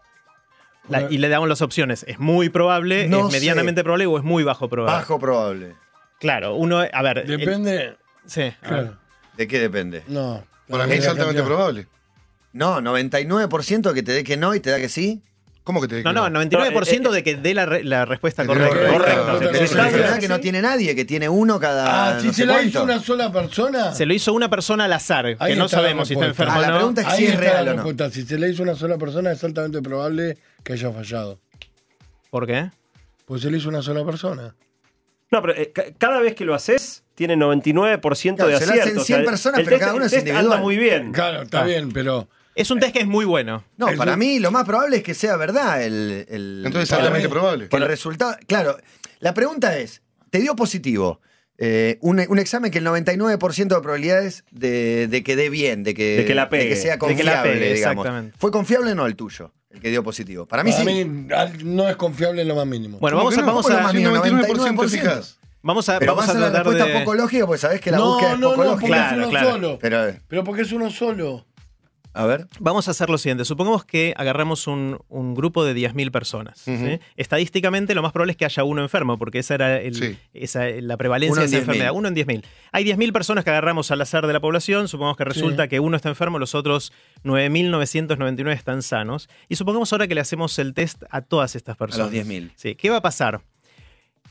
[0.88, 2.04] La- y le damos las opciones.
[2.08, 3.84] Es muy probable, No es medianamente sé.
[3.84, 4.96] probable o es muy bajo probable.
[4.98, 5.74] Bajo probable.
[6.20, 7.18] Claro, uno, a ver.
[7.18, 7.96] el- Depende.
[8.26, 8.52] sí.
[8.62, 8.96] Claro.
[9.36, 10.02] ¿De qué depende?
[10.08, 10.44] No.
[10.68, 11.86] Para mí es la altamente probable.
[12.52, 15.22] No, 99% que te dé que no y te da que sí.
[15.62, 18.42] ¿Cómo que te No, no, 99% No, eh, de que dé la, re- la respuesta
[18.44, 18.76] Que correcta.
[18.76, 19.38] dé la Correcto.
[19.40, 22.16] Pero es enfermedad que no tiene nadie, que tiene uno cada.
[22.16, 22.68] Ah, si no se la cuánto.
[22.68, 23.92] hizo una sola persona.
[23.92, 26.52] Se lo hizo una persona al azar, Ahí que no la sabemos si está enfermo
[26.54, 26.76] Ah, la o no.
[26.76, 28.10] pregunta es si es real la o no.
[28.10, 31.38] Si se le hizo una sola persona, es altamente probable que haya fallado.
[32.30, 32.70] ¿Por qué?
[33.24, 34.54] Pues se le hizo una sola persona.
[35.30, 38.00] No, pero eh, ca- cada vez que lo haces, tiene 99%
[38.36, 38.82] Claro, de se lo acierto.
[38.82, 40.44] hacen o sea, 100 personas, pero test- cada uno es individual.
[40.44, 41.12] anda muy bien.
[41.12, 41.64] Claro, está Ah.
[41.64, 42.28] bien, pero.
[42.56, 43.64] Es un test que es muy bueno.
[43.76, 46.26] No, El para mí lo más probable es que sea verdad el.
[46.28, 47.68] el- Entonces altamente probable.
[47.68, 48.36] que el resultado.
[48.46, 48.76] Claro,
[49.20, 51.20] la pregunta es: ¿te dio positivo?
[51.58, 55.94] eh, un, un examen que el 99% de probabilidades de, de que dé bien, de
[55.94, 58.04] que, De que la pegue, de que sea de que confiable, la pegue, digamos.
[58.04, 58.36] exactamente.
[58.38, 59.54] ¿Fue confiable o no el tuyo?
[59.76, 60.46] El que dio positivo.
[60.46, 61.04] Para mí Para sí.
[61.04, 61.28] mí
[61.64, 62.98] no es confiable en lo más mínimo.
[62.98, 63.46] Bueno, ¿Cómo vamos a, no?
[63.46, 64.16] vamos ¿Cómo a, lo más Sí, mínimo?
[64.16, 64.84] 99% 99%.
[64.84, 65.38] eficaz.
[65.62, 66.98] vamos a, Pero vamos a la tratar respuesta de...
[67.00, 69.08] poco lógica porque sabés que la no, búsqueda es no, poco no, porque lógica.
[69.08, 69.50] Claro, es uno claro.
[69.50, 69.78] solo.
[69.80, 71.45] Pero, Pero porque es uno solo.
[72.16, 72.46] A ver.
[72.60, 73.44] Vamos a hacer lo siguiente.
[73.44, 76.64] Supongamos que agarramos un, un grupo de 10.000 personas.
[77.16, 80.18] Estadísticamente, lo más probable es que haya uno enfermo, porque esa era el- Sí.
[80.32, 81.60] esa- la prevalencia de esa 10.000.
[81.60, 81.92] enfermedad.
[81.94, 82.44] Uno en 10.000.
[82.72, 84.88] Hay 10.000 personas que agarramos al azar de la población.
[84.88, 86.92] Supongamos que resulta que uno está enfermo, los otros
[87.24, 89.28] 9.999 están sanos.
[89.48, 92.10] Y supongamos ahora que le hacemos el test a todas estas personas.
[92.10, 92.52] 10.000.
[92.56, 92.74] Sí.
[92.74, 93.40] ¿Qué va a pasar?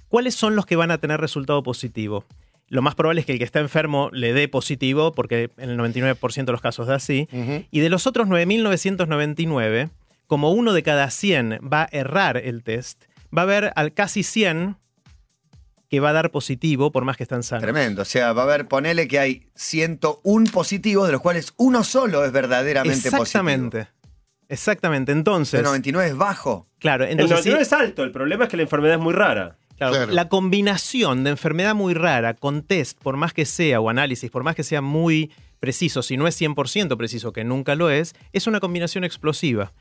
[0.10, 2.26] ¿Cuáles son los que van a tener resultado positivo?
[2.67, 5.78] Lo más probable es que el que está enfermo le dé positivo, porque en el
[5.78, 7.28] 99% de los casos da así.
[7.71, 9.89] Y de los otros 9.999,
[10.28, 13.04] como uno de cada 100 va a errar el test,
[13.36, 14.78] va a haber al casi 100
[15.89, 17.62] que va a dar positivo por más que están sanos.
[17.62, 18.01] Tremendo.
[18.01, 22.25] O sea, va a haber, ponele que hay 101 positivos, de los cuales uno solo
[22.25, 23.88] es verdaderamente Exactamente.
[24.49, 25.12] Exactamente.
[25.12, 25.75] Entonces, positivo.
[25.75, 26.67] El 99 es bajo.
[26.80, 29.13] claro, El entonces 99 sí, es alto, el problema es que la enfermedad es muy
[29.13, 29.58] rara.
[29.77, 30.11] Claro, Claro.
[30.13, 34.43] la combinación de enfermedad muy rara con test, por más que sea, o análisis, por
[34.43, 38.47] más que sea muy preciso, si no es 100% preciso, que nunca lo es, es
[38.47, 39.73] una combinación explosiva.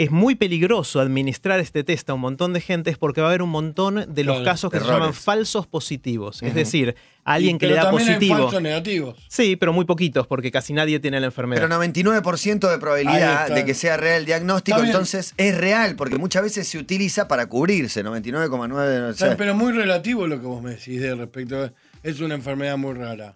[0.00, 3.30] Es muy peligroso administrar este test a un montón de gente es porque va a
[3.30, 6.40] haber un montón de los Claro, casos que se llaman falsos positivos.
[6.42, 8.38] Es decir, a alguien Y- que le pero da también hay positivo.
[8.38, 9.16] falsos negativos.
[9.28, 11.60] Sí, pero muy poquitos, porque casi nadie tiene la enfermedad.
[11.62, 16.42] Pero 99% de probabilidad de que sea real el diagnóstico, entonces es real, porque muchas
[16.44, 19.00] veces se utiliza para cubrirse, 99,9.
[19.00, 19.18] no sé.
[19.18, 19.34] ¿Sabes?
[19.36, 21.60] Pero muy relativo lo que vos me decís de respecto.
[21.64, 21.72] a-
[22.04, 23.34] Es una enfermedad muy rara.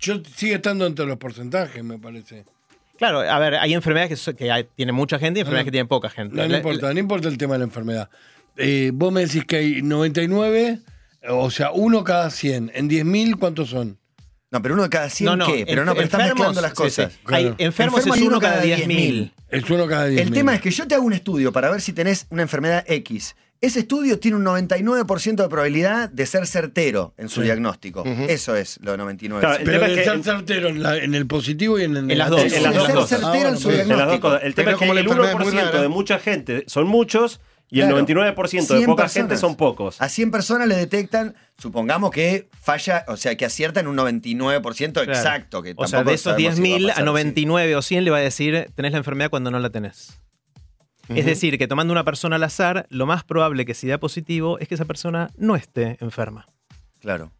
[0.00, 2.44] Yo sigue estando entre los porcentajes, me parece.
[3.02, 5.66] Claro, a ver, hay enfermedades que, so- que hay- tiene mucha gente y enfermedades No.
[5.66, 6.36] que tienen poca gente.
[6.36, 8.08] No, no importa, no importa el tema de la enfermedad.
[8.56, 10.78] Eh, vos me decís que hay 99,
[11.28, 12.70] o sea, uno cada 100.
[12.74, 13.98] En 10.000, ¿cuántos son?
[14.52, 15.64] No, pero uno de cada 100 No, no, qué.
[15.66, 17.12] Pero no, pero estás mezclando las sí, cosas.
[17.12, 17.18] sí.
[17.18, 17.56] Hay Claro.
[17.58, 19.32] enfermos, Enfermos es hay uno uno cada cada 10.000.
[19.48, 20.18] Es uno cada 10.000.
[20.20, 22.84] El tema es que yo te hago un estudio para ver si tenés una enfermedad
[22.86, 23.34] X.
[23.62, 27.44] Ese estudio tiene un 99% de probabilidad de ser certero en su Sí.
[27.46, 28.02] diagnóstico.
[28.04, 29.40] Eso es lo 99.
[29.40, 31.84] Claro, el Pero tema de es que ser certero en, la- en el positivo y
[31.84, 32.42] en el En las negativo.
[32.42, 34.28] dos, en las de dos ser certero en Ah, su bueno, En las dos diagnóstico.
[34.28, 34.42] cosas.
[34.42, 35.80] El tema Pero es que como el enfermedad es muy 1% rara.
[35.82, 37.96] de mucha gente son muchos y el Claro.
[37.98, 39.12] 99% de 100 poca personas.
[39.28, 40.02] gente son pocos.
[40.02, 45.12] A 100 personas le detectan, supongamos que falla, o sea, que aciertan un 99% Claro.
[45.18, 45.62] exacto.
[45.62, 47.02] Que O sea, de esos sabemos si va 10.000 a sí.
[47.04, 50.18] 99 o 100 le va a decir, tenés la enfermedad cuando no la tenés.
[51.16, 54.58] Es decir, que tomando una persona al azar, lo más probable que si da positivo
[54.58, 56.46] es que esa persona no esté enferma.
[57.00, 57.32] Claro.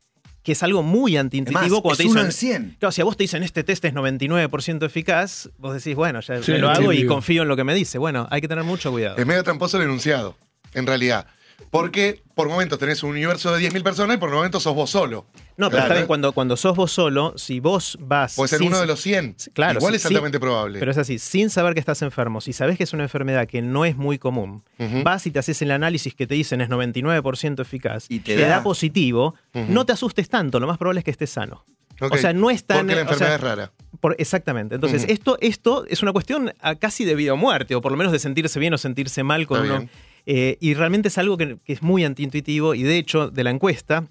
[0.43, 2.27] Que es algo muy antiintuitivo más, cuando es te uno dicen.
[2.27, 2.77] en 100.
[2.81, 6.43] Claro, si a vos te dicen este test es 99% eficaz, vos decís, bueno, ya
[6.43, 7.99] Sí, me lo hago y confío en lo que me dice.
[7.99, 9.17] Bueno, hay que tener mucho cuidado.
[9.19, 10.37] Es medio tramposo el enunciado,
[10.75, 11.27] en realidad.
[11.71, 15.27] Porque por momentos tenés un universo de 10.000 personas y por momentos sos vos solo.
[15.57, 15.83] No, pero Claro.
[15.85, 18.35] está bien, cuando, cuando sos vos solo, si vos vas.
[18.37, 19.35] Puede ser sin- uno de los 100.
[19.39, 20.79] Sí, Claro, Igual sí, es sí, altamente probable.
[20.79, 23.63] Pero es así, sin saber que estás enfermo, si sabes que es una enfermedad que
[23.63, 25.03] no es muy común, Ujú.
[25.03, 28.43] vas y te haces el análisis que te dicen es 99% eficaz, Y te te,
[28.43, 28.49] da.
[28.49, 28.63] da.
[28.63, 31.65] positivo, no te asustes tanto, lo más probable es que estés sano.
[32.01, 32.15] Ok.
[32.15, 32.79] O sea, no es tan.
[32.87, 33.73] Porque la o sea, enfermedad es rara.
[34.01, 34.75] por- exactamente.
[34.75, 35.13] Entonces, Ujú.
[35.13, 38.13] esto, esto es una cuestión ah, casi de vida o muerte, o por lo menos
[38.13, 39.79] de sentirse bien o sentirse mal con Está uno.
[39.81, 39.91] bien.
[40.27, 42.75] Eh, y realmente es algo que, que es muy antiintuitivo.
[42.75, 44.07] Y de hecho, de la encuesta,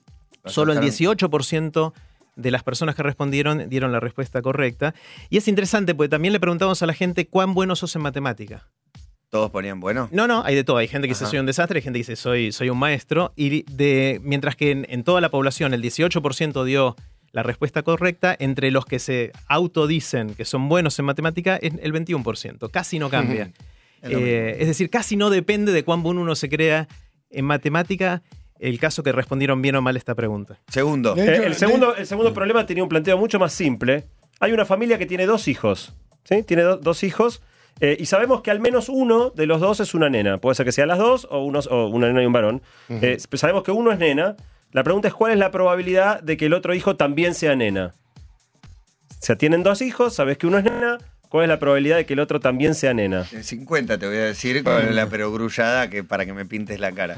[0.45, 1.93] solo el sacaron- 18%
[2.36, 4.93] de las personas que respondieron dieron la respuesta correcta.
[5.30, 8.67] Y es interesante porque también le preguntamos a la gente cuán bueno sos en matemática.
[9.30, 10.10] Todos ponían bueno.
[10.12, 10.78] No, no, hay de todo.
[10.78, 13.32] Hay gente que dice soy un desastre, hay gente que dice soy, soy un maestro.
[13.38, 16.95] Y de, mientras que en, en toda la población el 18% dio
[17.32, 21.93] la respuesta correcta, entre los que se autodicen que son buenos en matemática es el
[21.93, 22.69] 21%.
[22.71, 23.52] Casi no cambia.
[24.04, 26.88] Eh, es decir, casi no depende de cuán bueno uno se crea
[27.30, 28.22] en matemática
[28.60, 30.60] el caso que respondieron bien o mal esta pregunta.
[30.68, 31.16] Segundo.
[31.18, 34.06] Eh, el, segundo, el segundo problema tenía un planteo mucho más simple.
[34.40, 35.94] Hay una familia que tiene dos hijos.
[36.24, 36.44] ¿sí?
[36.44, 37.42] Tiene do- dos hijos.
[37.80, 40.38] eh, y sabemos que al menos uno de los dos es una nena.
[40.40, 42.62] Puede ser que sean las dos o, unos, o una nena y un varón.
[42.90, 44.36] Eh, sabemos que uno es nena.
[44.72, 47.94] La pregunta es cuál es la probabilidad de que el otro hijo también sea nena.
[49.10, 50.98] O sea, tienen dos hijos, sabes que uno es nena.
[51.32, 53.26] ¿Cuál es la probabilidad de que el otro también sea nena?
[53.32, 56.91] El 50 te voy a decir con la perogrullada que para que me pintes la
[56.91, 57.15] cara.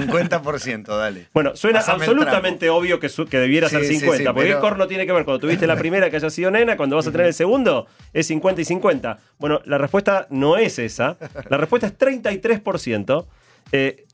[0.00, 1.26] 50%, dale.
[1.34, 4.18] Bueno, suena Pásame el absolutamente obvio que, su- que debiera Sí, ser sí, 50.
[4.18, 5.24] sí, porque pero- ¿qué corno tiene que ver?
[5.24, 8.28] Cuando tuviste la primera que haya sido nena, cuando vas a tener el segundo, es
[8.28, 9.18] 50 y 50.
[9.38, 11.16] Bueno, la respuesta no es esa.
[11.48, 13.26] La respuesta es 33%.
[13.72, 14.04] Eh,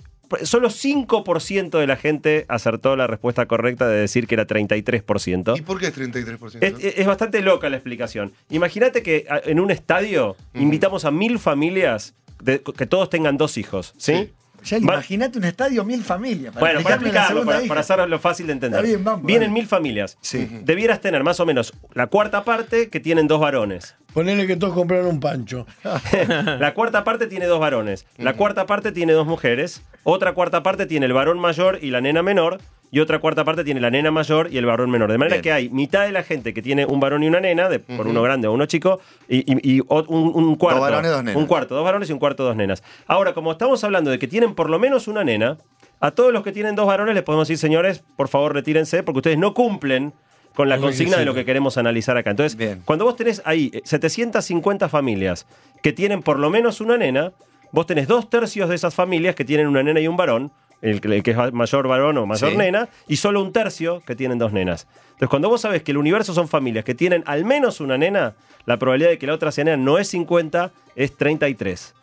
[0.44, 5.56] solo 5% de la gente acertó la respuesta correcta de decir que era 33%.
[5.58, 6.58] ¿Y por qué es 33%?
[6.60, 8.32] Es, es- es bastante loca la explicación.
[8.50, 13.94] Imagínate que en un estadio invitamos a mil familias de- que todos tengan dos hijos,
[13.96, 14.32] ¿sí?
[14.62, 14.76] Sí.
[14.76, 16.54] Imagínate un estadio, mil familias.
[16.54, 18.78] bueno, para explicarme la explicarlo, para, para hacerlo fácil de entender.
[18.78, 20.16] Está bien, vamos, Vienen mil familias.
[20.20, 20.48] Sí.
[20.62, 23.96] Debieras tener más o menos la cuarta parte que tienen dos varones.
[24.14, 25.66] Ponele que todos compraron un pancho.
[26.60, 28.06] La cuarta parte tiene dos varones.
[28.18, 29.82] La cuarta parte tiene dos mujeres.
[30.04, 32.58] Otra cuarta parte tiene el varón mayor y la nena menor.
[32.94, 35.10] y otra cuarta parte tiene la nena mayor y el varón menor.
[35.10, 35.42] De manera Bien.
[35.42, 38.06] que hay mitad de la gente que tiene un varón y una nena, de, por
[38.06, 40.80] uno grande o uno chico, y, y- y o- un, un cuarto.
[40.80, 41.36] Dos varones, dos nenas.
[41.40, 42.82] Un cuarto, dos varones y un cuarto, dos nenas.
[43.06, 45.56] Ahora, como estamos hablando de que tienen por lo menos una nena,
[46.00, 49.20] a todos los que tienen dos varones les podemos decir, señores, por favor retírense, porque
[49.20, 50.12] ustedes no cumplen
[50.54, 52.28] con la consigna de lo que queremos analizar acá.
[52.28, 52.82] Entonces, Bien.
[52.84, 55.46] cuando vos tenés ahí eh, 750 familias
[55.82, 57.32] que tienen por lo menos una nena,
[57.72, 61.00] vos tenés dos tercios de esas familias que tienen una nena y un varón, el,
[61.00, 62.56] que- es mayor varón o mayor Sí.
[62.56, 64.86] nena, y solo un tercio que tienen dos nenas.
[65.12, 68.34] Entonces, cuando vos sabés que el universo son familias que tienen al menos una nena,
[68.66, 71.94] la probabilidad de que la otra sea nena no es 50, es 33.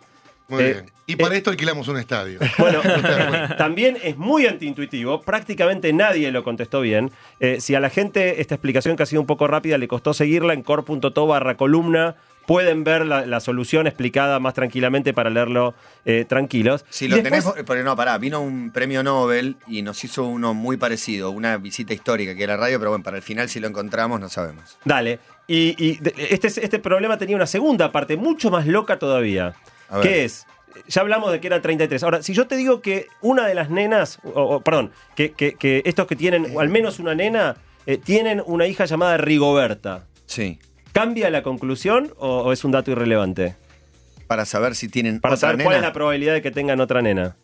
[0.50, 0.92] Muy Eh, bien.
[1.08, 2.40] Y para esto alquilamos un estadio.
[2.58, 2.82] Bueno,
[3.58, 7.12] también es muy antiintuitivo, prácticamente nadie lo contestó bien.
[7.40, 10.14] Eh, si a la gente esta explicación que ha sido un poco rápida le costó
[10.14, 15.74] seguirla en core.to barra columna, pueden ver la, la solución explicada más tranquilamente para leerlo
[16.06, 16.84] eh, tranquilos.
[16.90, 20.54] Si lo después- tenés, porque no, pará, vino un premio Nobel y nos hizo uno
[20.56, 23.68] muy parecido, una visita histórica que era radio, pero bueno, para el final si lo
[23.68, 24.78] encontramos no sabemos.
[24.86, 25.20] Dale.
[25.48, 29.54] Y, y este, este problema tenía una segunda parte, mucho más loca todavía.
[30.02, 30.46] Que es,
[30.88, 32.04] ya hablamos de que eran 33.
[32.04, 35.54] Ahora, si yo te digo que una de las nenas, o, o, perdón, que, que-
[35.56, 40.06] que estos que tienen al menos una nena, eh, tienen una hija llamada Rigoberta.
[40.26, 40.60] Sí.
[40.94, 43.56] ¿Cambia la conclusión o, o es un dato irrelevante?
[44.28, 45.88] Para saber si tienen Para otra saber cuál es nena.
[45.88, 47.36] la probabilidad de que tengan otra nena.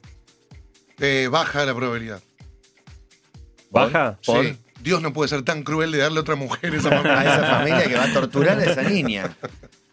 [1.00, 2.22] Eh, baja la probabilidad.
[3.72, 4.18] ¿Baja?
[4.26, 4.46] ¿Por?
[4.46, 4.58] Sí.
[4.82, 7.84] Dios no puede ser tan cruel de darle a otra mujer esa a esa familia
[7.88, 9.36] que va a torturar a esa niña.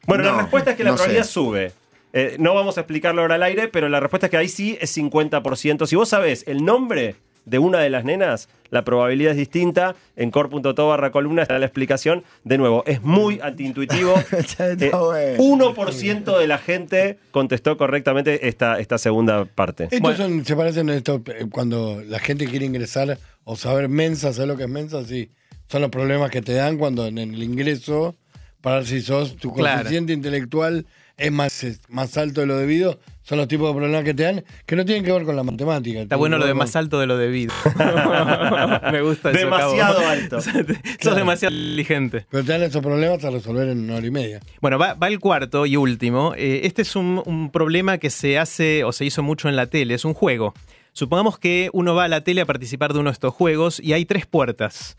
[0.07, 1.03] Bueno, la respuesta es que la no sé.
[1.05, 1.73] probabilidad sube.
[2.13, 4.77] Eh, no vamos a explicarlo ahora al aire, pero la respuesta es que ahí sí
[4.81, 5.87] es 50%.
[5.87, 9.97] Si vos sabés el nombre de una de las nenas, la probabilidad es distinta.
[10.15, 12.23] En core.to barra columna está la explicación.
[12.45, 14.15] De nuevo, es muy antiintuitivo.
[14.33, 15.75] Está Eh, bueno.
[15.75, 19.85] 1% de la gente contestó correctamente esta, esta segunda parte.
[19.85, 20.17] Estos Bueno.
[20.19, 24.49] son, se parecen a esto eh, cuando la gente quiere ingresar o saber mensa, ¿sabes
[24.49, 25.05] lo que es mensa?
[25.05, 25.31] Sí.
[25.69, 28.15] Son los problemas que te dan cuando en el ingreso,
[28.63, 29.81] para ver si sos tu Claro.
[29.81, 30.87] coeficiente intelectual
[31.19, 34.23] es más, es más alto de lo debido, son los tipos de problemas que te
[34.25, 36.01] dan que no tienen que ver con la matemática.
[36.01, 37.53] Está bueno lo de más alto de lo debido.
[38.93, 39.39] Me gusta eso.
[39.39, 40.09] Demasiado Cabo.
[40.09, 40.41] alto.
[40.41, 42.27] Sos demasiado inteligente.
[42.31, 44.41] Pero te dan esos problemas a resolver en una hora y media.
[44.61, 46.35] Bueno, va, va el cuarto y último.
[46.37, 49.67] Eh, este es un, un problema que se hace o se hizo mucho en la
[49.67, 49.95] tele.
[49.95, 50.55] Es un juego.
[50.93, 53.93] Supongamos que uno va a la tele a participar de uno de estos juegos y
[53.93, 54.97] hay tres puertas.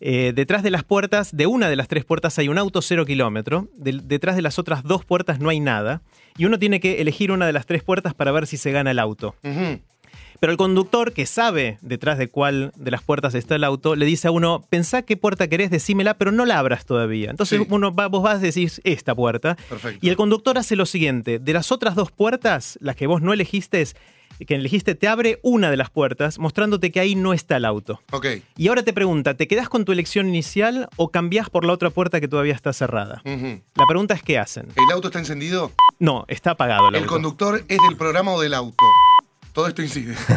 [0.00, 3.04] Eh, detrás de las puertas, de una de las tres puertas hay un auto cero
[3.04, 3.68] kilómetro.
[3.76, 6.02] Detrás de las otras dos puertas no hay nada.
[6.36, 8.92] Y uno tiene que elegir una de las tres puertas para ver si se gana
[8.92, 9.34] el auto.
[10.40, 14.06] Pero el conductor, que sabe detrás de cuál de las puertas está el auto, le
[14.06, 17.30] dice a uno, pensá qué puerta querés, decímela, pero no la abras todavía.
[17.30, 17.66] Entonces Sí.
[17.68, 19.56] uno va, vos vas a decir esta puerta.
[19.68, 19.98] Perfecto.
[20.00, 23.32] Y el conductor hace lo siguiente, de las otras dos puertas, las que vos no
[23.32, 23.84] elegiste,
[24.46, 28.00] que elegiste, te abre una de las puertas, mostrándote que ahí no está el auto.
[28.12, 28.26] Ok.
[28.56, 31.90] Y ahora te pregunta, ¿te quedás con tu elección inicial o cambiás por la otra
[31.90, 33.20] puerta que todavía está cerrada?
[33.24, 34.68] La pregunta es, ¿qué hacen?
[34.76, 35.72] ¿El auto está encendido?
[35.98, 37.12] No, está apagado el ¿El auto.
[37.14, 38.84] conductor es del programa o del auto?
[39.52, 40.14] Todo esto incide.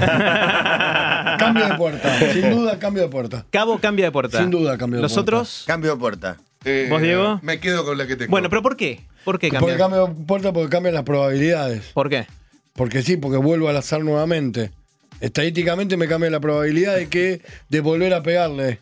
[1.37, 3.45] Cambio de puerta, sin duda cambio de puerta.
[3.51, 4.39] Cabo cambia de puerta.
[4.39, 5.21] Sin duda cambio de ¿Los puerta.
[5.37, 5.63] otros?
[5.67, 6.37] Cambio de puerta.
[6.63, 7.39] Eh, ¿Vos, Diego?
[7.43, 8.31] Me quedo con la que tengo.
[8.31, 9.01] Bueno, pero ¿por qué?
[9.23, 9.77] ¿Por qué Porque cambia?
[9.77, 11.91] cambio de puerta porque cambian las probabilidades.
[11.93, 12.27] ¿Por qué?
[12.73, 14.71] Porque sí, porque vuelvo al azar nuevamente.
[15.19, 18.79] Estadísticamente me cambia la probabilidad de que de volver a pegarle.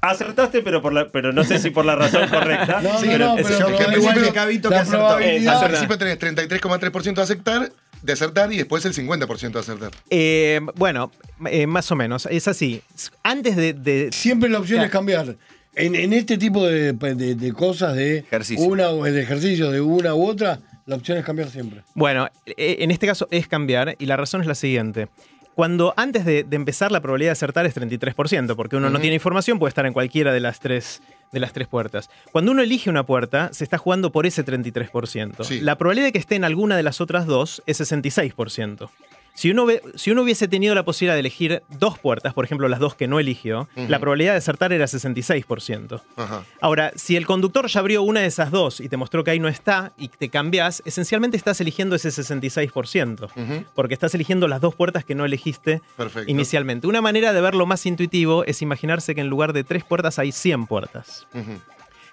[0.00, 2.80] Acertaste, pero, por la, pero no sé si por la razón correcta.
[2.82, 5.06] No, Sí, no, pero no, pero, que pero al Igual principio- que Cabito que acertó.
[5.08, 9.90] Al principio tenés 33,3% de acertar, de acertar y después el 50% de acertar.
[10.10, 11.10] Eh, bueno,
[11.46, 12.26] eh, más o menos.
[12.30, 12.82] Es así.
[13.22, 13.72] Antes de.
[13.72, 14.86] de- Siempre la opción Claro.
[14.88, 15.36] es cambiar.
[15.74, 18.64] En, en este tipo de, de- de cosas de Ejercicio.
[18.64, 21.82] una o de ejercicio de una u otra, la opción es cambiar siempre.
[21.94, 25.08] bueno, eh, en este caso es cambiar y la razón es la siguiente.
[25.54, 29.14] Cuando antes de, de empezar la probabilidad de acertar es 33%, porque uno no tiene
[29.14, 31.00] información, puede estar en cualquiera de las tres
[31.34, 32.08] de las tres puertas.
[32.32, 35.44] Cuando uno elige una puerta, se está jugando por ese 33%.
[35.44, 35.60] Sí.
[35.60, 38.88] La probabilidad de que esté en alguna de las otras dos es 66%.
[39.36, 42.68] Si uno, ve- si uno hubiese tenido la posibilidad de elegir dos puertas, por ejemplo
[42.68, 46.00] las dos que no eligió, la probabilidad de acertar era 66%.
[46.16, 46.44] Ajá.
[46.60, 49.40] Ahora, si el conductor ya abrió una de esas dos y te mostró que ahí
[49.40, 53.64] no está y te cambias, esencialmente estás eligiendo ese 66%, Ujú.
[53.74, 56.30] porque estás eligiendo las dos puertas que no elegiste Perfecto.
[56.30, 56.86] inicialmente.
[56.86, 60.30] Una manera de verlo más intuitivo es imaginarse que en lugar de tres puertas hay
[60.32, 61.26] 100 puertas.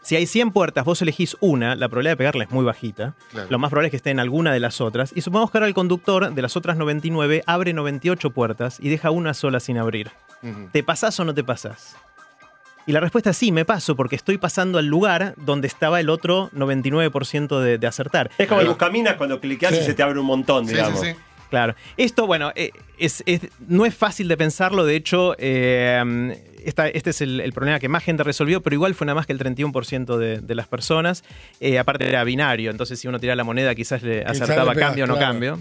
[0.03, 3.13] Si hay 100 puertas, vos elegís una, la probabilidad de pegarla es muy bajita.
[3.31, 3.47] Claro.
[3.51, 5.11] Lo más probable es que esté en alguna de las otras.
[5.15, 9.11] Y supongamos que ahora el conductor de las otras 99 abre 98 puertas y deja
[9.11, 10.09] una sola sin abrir.
[10.71, 11.95] ¿Te pasás o no te pasás?
[12.87, 16.09] Y la respuesta es sí, me paso, porque estoy pasando al lugar donde estaba el
[16.09, 18.31] otro 99% de, de acertar.
[18.39, 19.81] Es como el buscaminas cuando cliqueas Sí.
[19.81, 20.99] y se te abre un montón, Sí, digamos.
[20.99, 21.15] sí, sí.
[21.51, 21.75] Claro.
[21.97, 24.85] Esto, bueno, eh, es, es- no es fácil de pensarlo.
[24.85, 26.35] De hecho, eh,
[26.65, 29.25] esta- este es el, el problema que más gente resolvió, pero igual fue nada más
[29.27, 31.23] que el 31% de, de las personas.
[31.59, 35.07] Eh, aparte era binario, entonces si uno tiraba la moneda quizás le acertaba cambio o
[35.07, 35.59] no cambio.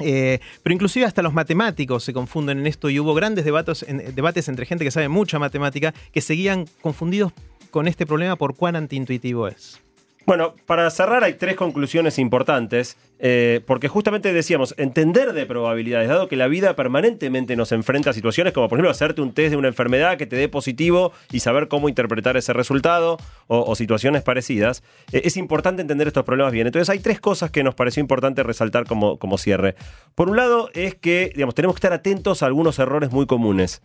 [0.00, 4.14] Eh, pero inclusive hasta los matemáticos se confunden en esto y hubo grandes debates, en-
[4.14, 7.32] debates entre gente que sabe mucha matemática que seguían confundidos
[7.70, 9.80] con este problema por cuán antiintuitivo es.
[10.26, 16.28] Bueno, para cerrar hay tres conclusiones importantes, eh, porque justamente decíamos, entender de probabilidades, dado
[16.28, 19.56] que la vida permanentemente nos enfrenta a situaciones como por ejemplo hacerte un test de
[19.56, 23.16] una enfermedad que te dé positivo y saber cómo interpretar ese resultado
[23.46, 26.66] o, situaciones parecidas, eh, es importante entender estos problemas bien.
[26.66, 29.74] Entonces hay tres cosas que nos pareció importante resaltar como, como cierre.
[30.14, 33.80] Por un lado es que digamos, tenemos que estar atentos a algunos errores muy comunes.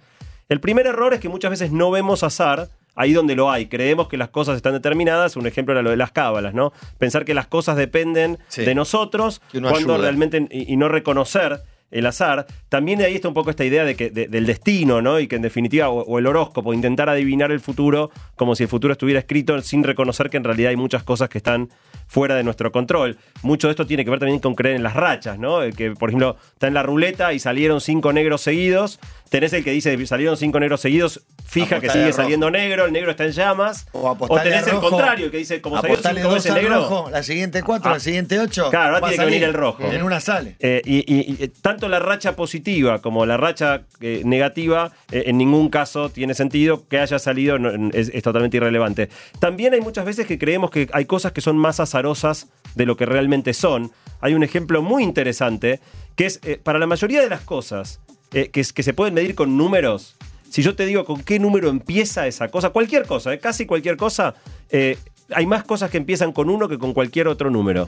[0.49, 3.67] El primer error es que muchas veces no vemos azar ahí donde lo hay.
[3.67, 5.35] Creemos que las cosas están determinadas.
[5.35, 6.73] Un ejemplo era lo de las cábalas, ¿no?
[6.97, 8.63] Pensar que las cosas dependen Sí.
[8.65, 9.97] de nosotros cuando ayuda.
[9.97, 12.47] realmente y, y no reconocer el azar.
[12.67, 15.19] También de ahí está un poco esta idea de que, de- del destino, ¿no?
[15.19, 18.69] Y que en definitiva, o, o el horóscopo, intentar adivinar el futuro como si el
[18.69, 21.69] futuro estuviera escrito sin reconocer que en realidad hay muchas cosas que están
[22.07, 23.17] fuera de nuestro control.
[23.43, 25.61] Mucho de esto tiene que ver también con creer en las rachas, ¿no?
[25.61, 28.99] El que, por ejemplo, está en la ruleta y salieron cinco negros seguidos.
[29.29, 33.11] Tenés el que dice salieron cinco negros seguidos, fija que sigue saliendo negro, el negro
[33.11, 33.87] está en llamas.
[33.91, 36.75] O apostale tenés el contrario, que dice como salió cinco veces negro.
[36.75, 37.93] rojo, la siguiente cuatro, Ah.
[37.95, 38.69] la siguiente ocho.
[38.69, 39.83] Claro, ahora tiene que venir el rojo.
[39.91, 40.55] En una sale.
[40.59, 45.37] Eh, y, y- y tanto la racha positiva como la racha eh, negativa eh, en
[45.37, 49.09] ningún caso tiene sentido que haya salido no, es, es totalmente irrelevante.
[49.39, 52.95] También hay muchas veces que creemos que hay cosas que son más azarosas de lo
[52.95, 53.91] que realmente son.
[54.21, 55.79] Hay un ejemplo muy interesante
[56.15, 57.99] que es eh, para la mayoría de las cosas
[58.35, 60.17] eh, que, se pueden medir con números.
[60.49, 63.95] Si yo te digo con qué número empieza esa cosa, cualquier cosa, eh, casi cualquier
[63.95, 64.35] cosa,
[64.71, 64.97] eh,
[65.33, 67.87] hay más cosas que empiezan con uno que con cualquier otro número.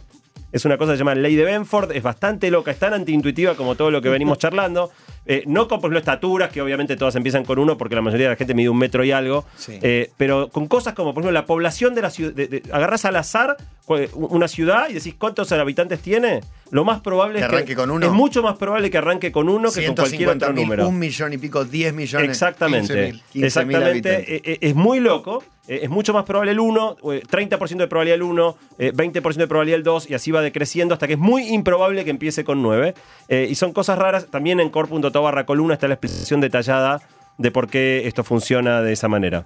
[0.52, 3.56] Es una cosa que se llama ley de Benford, es bastante loca, es tan antiintuitiva
[3.56, 4.92] como todo lo que venimos charlando.
[5.30, 8.28] Eh, no con, por ejemplo, estaturas, que obviamente todas empiezan con uno, porque la mayoría
[8.28, 9.44] de la gente mide un metro y algo.
[9.58, 9.78] Sí.
[9.82, 12.32] Eh, pero con cosas como, por ejemplo, la población de la ciudad.
[12.32, 13.58] de- de- agarrás al azar
[14.14, 16.42] una ciudad y decís cuántos habitantes tiene.
[16.72, 17.56] Lo más probable Que es que.
[17.56, 18.06] arranque con uno.
[18.06, 20.88] Es mucho más probable que arranque con uno que con cualquier 150 otro mil, número.
[20.88, 22.30] un millón y pico, 10 millones.
[22.30, 23.12] Exactamente.
[23.12, 24.36] 15.000, 15.000 Exactamente.
[24.36, 25.44] Eh, eh, Es muy loco.
[25.68, 29.36] Eh, Es mucho más probable el 1, eh, 30% de probabilidad el 1, eh, 20%
[29.36, 32.44] de probabilidad el 2 y así va decreciendo hasta que es muy improbable que empiece
[32.44, 32.94] con 9.
[33.30, 34.28] Eh, Y son cosas raras.
[34.28, 37.02] También en core.to barra columna está la explicación detallada
[37.38, 39.46] de por qué esto funciona de esa manera.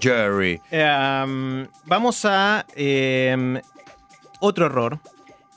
[0.00, 0.60] Jerry.
[0.70, 3.60] Em, vamos a em,
[4.40, 4.98] otro error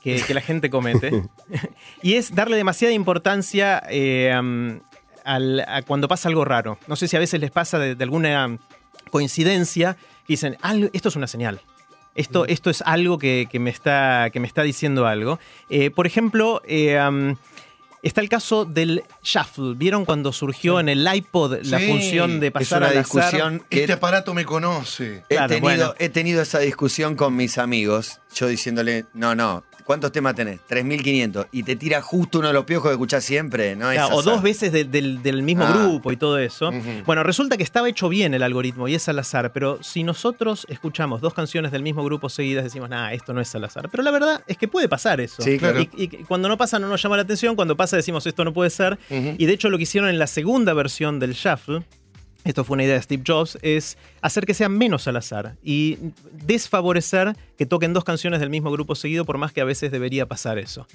[0.02, 1.24] que, que la gente comete.
[2.02, 4.80] y es darle demasiada importancia em,
[5.24, 6.78] al- a cuando pasa algo raro.
[6.86, 8.56] No sé si a veces les pasa de, de alguna
[9.08, 9.96] coincidencia
[10.26, 11.60] y dicen, "Algo- esto es una señal.
[12.14, 15.38] Esto, esto es algo que, que me está, que me está diciendo algo.
[15.70, 17.36] Eh, por ejemplo, em,
[18.02, 19.74] está el caso del shuffle.
[19.76, 23.04] ¿Vieron cuando surgió en el iPod la Sí, función de Es pasar una al azar?
[23.22, 25.22] discusión Este aparato me conoce.
[25.28, 25.94] he, Claro, tenido, bueno.
[26.00, 28.20] he tenido esa discusión con mis amigos.
[28.34, 30.60] Yo diciéndole, no, no, ¿cuántos temas tenés?
[30.68, 31.46] 3.500.
[31.50, 33.74] Y te tira justo uno de los piojos que escuchás siempre.
[33.74, 35.72] No Claro, o dos veces de- del, del mismo Ah.
[35.72, 36.70] grupo y todo eso.
[37.06, 40.66] Bueno, resulta que estaba hecho bien el algoritmo y es al azar, pero si nosotros
[40.68, 43.88] escuchamos dos canciones del mismo grupo seguidas, decimos, nah, esto no es al azar.
[43.90, 45.40] Pero la verdad es que puede pasar eso.
[45.42, 45.80] Sí, claro.
[45.80, 48.52] Y, y cuando no pasa no nos llama la atención, cuando pasa decimos, esto no
[48.52, 48.98] puede ser.
[49.08, 51.82] Y de hecho lo que hicieron en la segunda versión del Shuffle,
[52.50, 55.98] esto fue una idea de Steve Jobs, es hacer que sea menos al azar y
[56.32, 60.26] desfavorecer que toquen dos canciones del mismo grupo seguido, por más que a veces debería
[60.26, 60.86] pasar eso.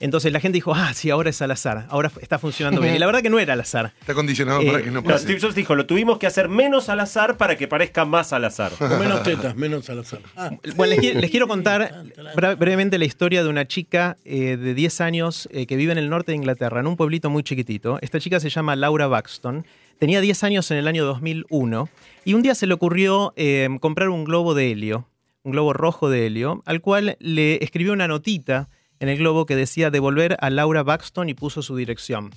[0.00, 2.96] Entonces la gente dijo, ah, sí, ahora es al azar, ahora está funcionando bien.
[2.96, 3.92] Y la verdad que no era al azar.
[4.00, 5.22] Está condicionado Eh, para que no pase.
[5.24, 8.44] Steve Jobs dijo, lo tuvimos que hacer menos al azar para que parezca más al
[8.44, 8.72] azar.
[8.98, 10.18] Menos tetas, menos al azar.
[10.36, 12.04] Ah, Bueno, les, qui- les quiero contar
[12.34, 15.98] bre- brevemente la historia de una chica eh, de 10 años eh, que vive en
[15.98, 17.98] el norte de Inglaterra, en un pueblito muy chiquitito.
[18.02, 19.64] Esta chica se llama Laura Buxton.
[20.02, 21.88] Tenía 10 años en el año 2001
[22.24, 25.06] y un día se le ocurrió eh, comprar un globo de helio,
[25.44, 29.54] un globo rojo de helio, al cual le escribió una notita en el globo que
[29.54, 32.30] decía devolver a Laura Buxton y puso su dirección.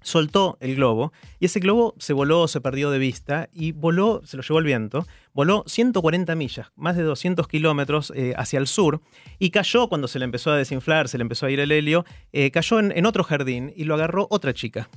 [0.00, 4.38] Soltó el globo y ese globo se voló, se perdió de vista y voló, se
[4.38, 9.02] lo llevó el viento, voló 140 millas, más de 200 kilómetros eh, hacia el sur
[9.38, 12.06] y cayó cuando se le empezó a desinflar, se le empezó a ir el helio,
[12.32, 14.88] eh, cayó en otro jardín y lo agarró otra chica.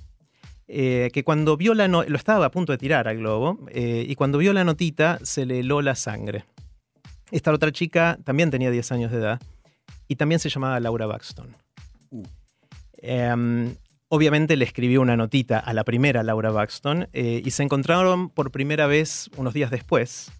[0.68, 4.06] Eh, que cuando vio la no- lo estaba a punto de tirar al globo eh,
[4.08, 6.46] y cuando vio la notita se le heló la sangre.
[7.32, 9.42] Esta otra chica también tenía 10 años de edad
[10.08, 11.56] y también se llamaba Laura Buxton.
[13.02, 13.76] Em,
[14.10, 18.52] obviamente le escribió una notita a la primera Laura Buxton eh, y se encontraron por
[18.52, 20.32] primera vez unos días después.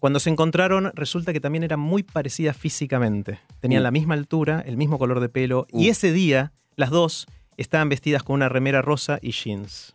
[0.00, 3.38] Cuando se encontraron, resulta que también eran muy parecidas físicamente.
[3.60, 3.84] Tenían Uh.
[3.84, 7.26] la misma altura, el mismo color de pelo, y ese día Las dos
[7.56, 9.92] estaban vestidas con una remera rosa y jeans.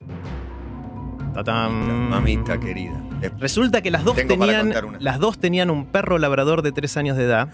[1.33, 2.09] Tatán.
[2.09, 3.01] Mamita querida.
[3.37, 4.97] Resulta que las dos, Tengo tenían, una.
[4.99, 7.49] las dos tenían un perro labrador de tres años de edad.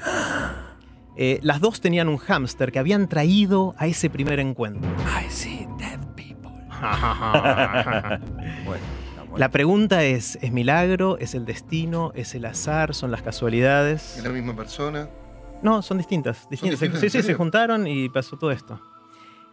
[1.17, 4.89] Eh, las dos tenían un hámster que habían traído a ese primer encuentro.
[5.21, 6.51] I see dead people.
[8.65, 8.83] Bueno.
[9.37, 11.17] La pregunta es, ¿es milagro?
[11.17, 12.13] ¿Es el destino?
[12.15, 12.93] ¿Es el azar?
[12.95, 14.17] ¿Son las casualidades?
[14.17, 15.09] Es la misma persona.
[15.61, 16.47] No, son distintas.
[16.49, 16.79] distintas.
[16.79, 18.79] distintas, sí, ¿en sí, se juntaron y pasó todo esto.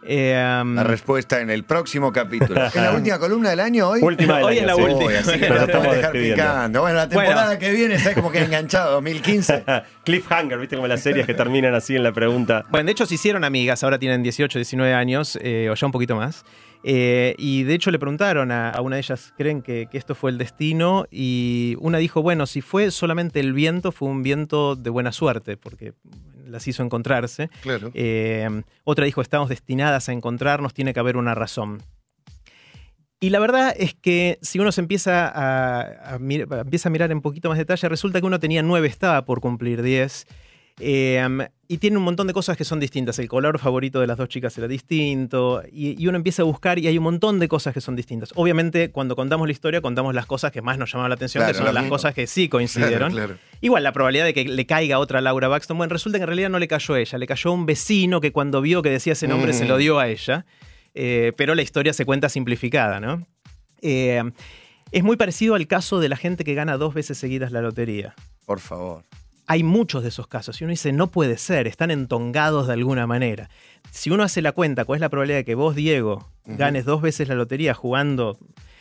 [0.05, 2.67] Eh, um, La respuesta en el próximo capítulo.
[2.67, 4.01] ¿Es la última columna del año hoy?
[4.03, 4.83] Última del Hoy año, es la sí.
[4.83, 5.19] última.
[5.19, 6.81] Así que Nos la estamos podemos dejar picando.
[6.81, 7.59] Bueno, la temporada Bueno.
[7.61, 8.93] que viene, ¿sabes cómo que enganchado?
[8.95, 9.65] 2015.
[10.05, 12.65] Cliffhanger, viste como las series que terminan así en la pregunta.
[12.71, 15.93] Bueno, de hecho se hicieron amigas, ahora tienen 18, 19 años, eh, o ya un
[15.93, 16.45] poquito más.
[16.85, 20.17] Eh, y de hecho le preguntaron a, a una de ellas, ¿creen que, que esto
[20.17, 21.07] fue el destino?
[21.13, 25.57] Y una dijo, bueno, si fue solamente el viento, fue un viento de buena suerte,
[25.57, 25.93] porque
[26.53, 27.51] las hizo encontrarse.
[27.63, 27.91] Claro.
[27.95, 31.83] Eh, otra dijo, estamos destinadas a encontrarnos, tiene que haber una razón.
[33.23, 37.49] Y la verdad es que si uno se empieza a, empieza a mirar en poquito
[37.49, 40.27] más detalle, resulta que uno tenía nueve, estaba por cumplir 10.
[40.81, 43.19] Eh, y tiene un montón de cosas que son distintas.
[43.19, 45.63] El color favorito de las dos chicas era distinto.
[45.73, 48.31] Y, y uno empieza a buscar y hay un montón de cosas que son distintas.
[48.35, 51.59] Obviamente, cuando contamos la historia, contamos las cosas que más nos llamaban la atención, Claro,
[51.59, 53.13] que son las cosas que sí Claro, coincidieron.
[53.13, 53.37] claro.
[53.63, 56.51] Igual la probabilidad de que le caiga otra Laura Baxton, bueno, resulta que en realidad
[56.51, 59.15] no le cayó a ella, le cayó a un vecino que cuando vio que decía
[59.15, 59.57] ese nombre Mm.
[59.57, 60.45] se lo dio a ella,
[60.95, 63.27] Eh, pero la historia se cuenta simplificada, ¿no?
[63.81, 64.23] Eh,
[64.91, 68.15] es muy parecido al caso de la gente que gana dos veces seguidas la lotería.
[68.45, 69.05] Por favor.
[69.47, 73.07] Hay muchos de esos casos y uno dice, no puede ser, están entongados de alguna
[73.07, 73.51] manera.
[73.91, 77.03] Si uno hace la cuenta, ¿cuál es la probabilidad de que vos, Diego, ganes dos
[77.03, 78.39] veces la lotería jugando?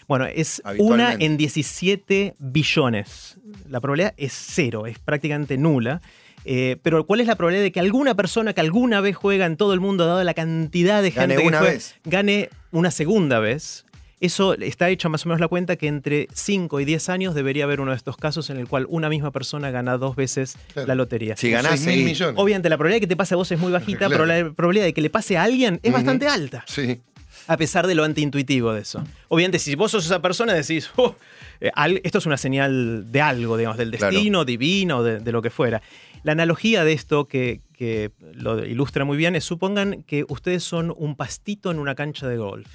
[0.07, 3.37] Bueno, es una en 17 billones.
[3.69, 6.01] La probabilidad es cero, es prácticamente nula.
[6.43, 9.57] Eh, pero ¿cuál es la probabilidad de que alguna persona que alguna vez juega en
[9.57, 11.95] todo el mundo, dado la cantidad de Gane gente que una juega, vez.
[12.03, 13.85] gane una segunda vez?
[14.21, 17.63] Eso está hecho más o menos la cuenta que entre 5 y 10 años debería
[17.65, 20.87] haber uno de estos casos en el cual una misma persona gana dos veces Claro.
[20.87, 21.35] la lotería.
[21.35, 22.05] Si ganás, seis mil seguí.
[22.05, 22.35] millones.
[22.37, 24.11] Obviamente la probabilidad de que te pase a vos es muy bajita, Claro.
[24.11, 27.01] pero la probabilidad de que le pase a alguien es bastante alta, Sí.
[27.47, 29.03] a pesar de lo antiintuitivo de eso.
[29.27, 31.15] Obviamente si vos sos esa persona decís, "Oh,
[31.59, 31.71] eh,
[32.03, 34.13] esto es una señal de algo, digamos, del Claro.
[34.13, 35.81] destino, divino, de, de lo que fuera.
[36.21, 40.93] La analogía de esto que, que lo ilustra muy bien es, supongan que ustedes son
[40.95, 42.67] un pastito en una cancha de golf.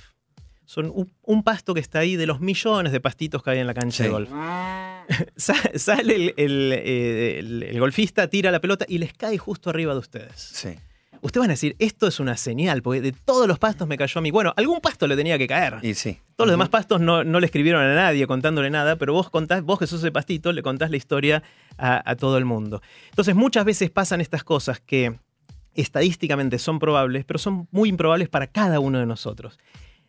[0.66, 3.66] Son un, un pasto que está ahí de los millones de pastitos que hay en
[3.66, 4.02] la cancha Sí.
[4.04, 4.28] de golf.
[5.36, 9.70] Sa- Sale el, el- eh, el- el golfista, tira la pelota y les cae justo
[9.70, 10.32] arriba de ustedes.
[10.36, 10.70] Sí.
[11.22, 14.18] Ustedes van a decir, esto es una señal, porque de todos los pastos me cayó
[14.18, 14.30] a mí.
[14.30, 15.76] Bueno, algún pasto le tenía que caer.
[15.82, 16.18] Y sí.
[16.36, 19.62] Todos los demás pastos no, no le escribieron a nadie contándole nada, pero vos contás,
[19.62, 21.42] vos que sos el pastito, le contás la historia
[21.78, 22.82] a, a todo el mundo.
[23.10, 25.18] Entonces, muchas veces pasan estas cosas que
[25.74, 29.58] estadísticamente son probables, pero son muy improbables para cada uno de nosotros.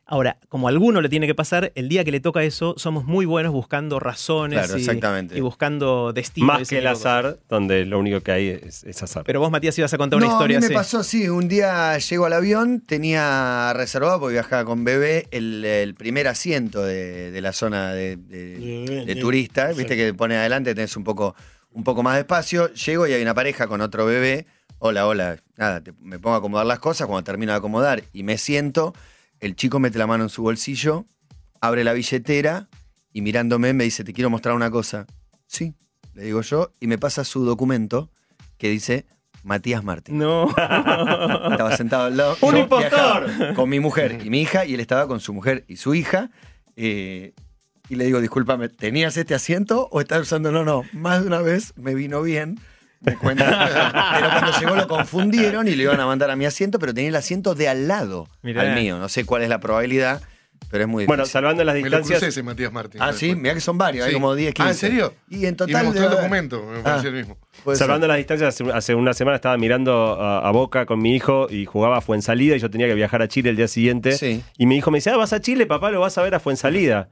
[0.10, 3.03] Ahora, como a alguno le tiene que pasar, el día que le toca eso, somos
[3.03, 5.38] muy buenos buscando razones Claro, y, exactamente.
[5.38, 6.47] y buscando destinos.
[6.60, 9.24] Más que el azar, donde lo único que hay es, es azar.
[9.26, 11.28] Pero vos, Matías, ibas a contar una historia a mí me pasó, sí.
[11.28, 16.82] Un día llego al avión, tenía reservado, porque viajaba con bebé, el, el primer asiento
[16.86, 19.74] de, de la zona de, turistas.
[19.74, 19.80] sí.
[19.80, 21.36] Viste que pone adelante, tenés un poco,
[21.74, 22.74] un poco más de espacio.
[22.74, 24.45] Llego y hay una pareja con otro bebé.
[24.80, 25.38] Hola, hola.
[25.58, 27.08] Nada, te- me pongo a acomodar las cosas.
[27.08, 28.93] Cuando termino de acomodar y me siento,
[29.40, 31.06] el chico mete la mano en su bolsillo,
[31.62, 32.68] abre la billetera
[33.14, 35.06] y mirándome me dice, te quiero mostrar una cosa.
[35.48, 35.74] Sí,
[36.14, 38.10] le digo yo, y me pasa su documento
[38.58, 39.06] que dice
[39.44, 40.18] Matías Martín.
[40.18, 40.50] No.
[40.50, 42.38] Estaba sentado al lado.
[42.42, 43.54] ¡Un impostor!
[43.56, 46.32] Con mi mujer y mi hija, y él estaba con su mujer y su hija.
[46.76, 47.34] eh,
[47.90, 50.52] y le digo, discúlpame, ¿tenías este asiento o estás usando?
[50.52, 52.60] No, no, más de una vez me vino bien.
[53.02, 53.45] Me cuenta.
[54.18, 57.10] pero cuando llegó lo confundieron y le iban a mandar a mi asiento, pero tenía
[57.10, 58.62] el asiento de al lado Mirá.
[58.64, 58.98] al mío.
[58.98, 60.22] No sé cuál es la probabilidad,
[60.72, 61.08] pero es muy difícil.
[61.08, 62.20] Bueno, salvando las Me lo distancias.
[62.20, 63.02] crucé ese Matías Martín.
[63.02, 64.16] ah, sí, mira que son varios, hay Sí.
[64.16, 64.68] como 10, 15.
[64.68, 65.14] Ah, ¿en serio?
[65.30, 65.74] Y en Y total.
[65.76, 66.84] me mostró el debe haber- documento, me Ah.
[66.84, 67.38] pareció el mismo.
[67.64, 67.86] puede ser.
[67.86, 71.48] Salvando las distancias, hace, hace una semana estaba mirando a, a Boca con mi hijo
[71.50, 74.14] y jugaba a Fuensalida y yo tenía que viajar a Chile el día siguiente.
[74.14, 74.43] Sí.
[74.58, 76.39] Y mi hijo me dice, ah, vas a Chile, papá, lo vas a ver a
[76.39, 77.10] Fuensalida.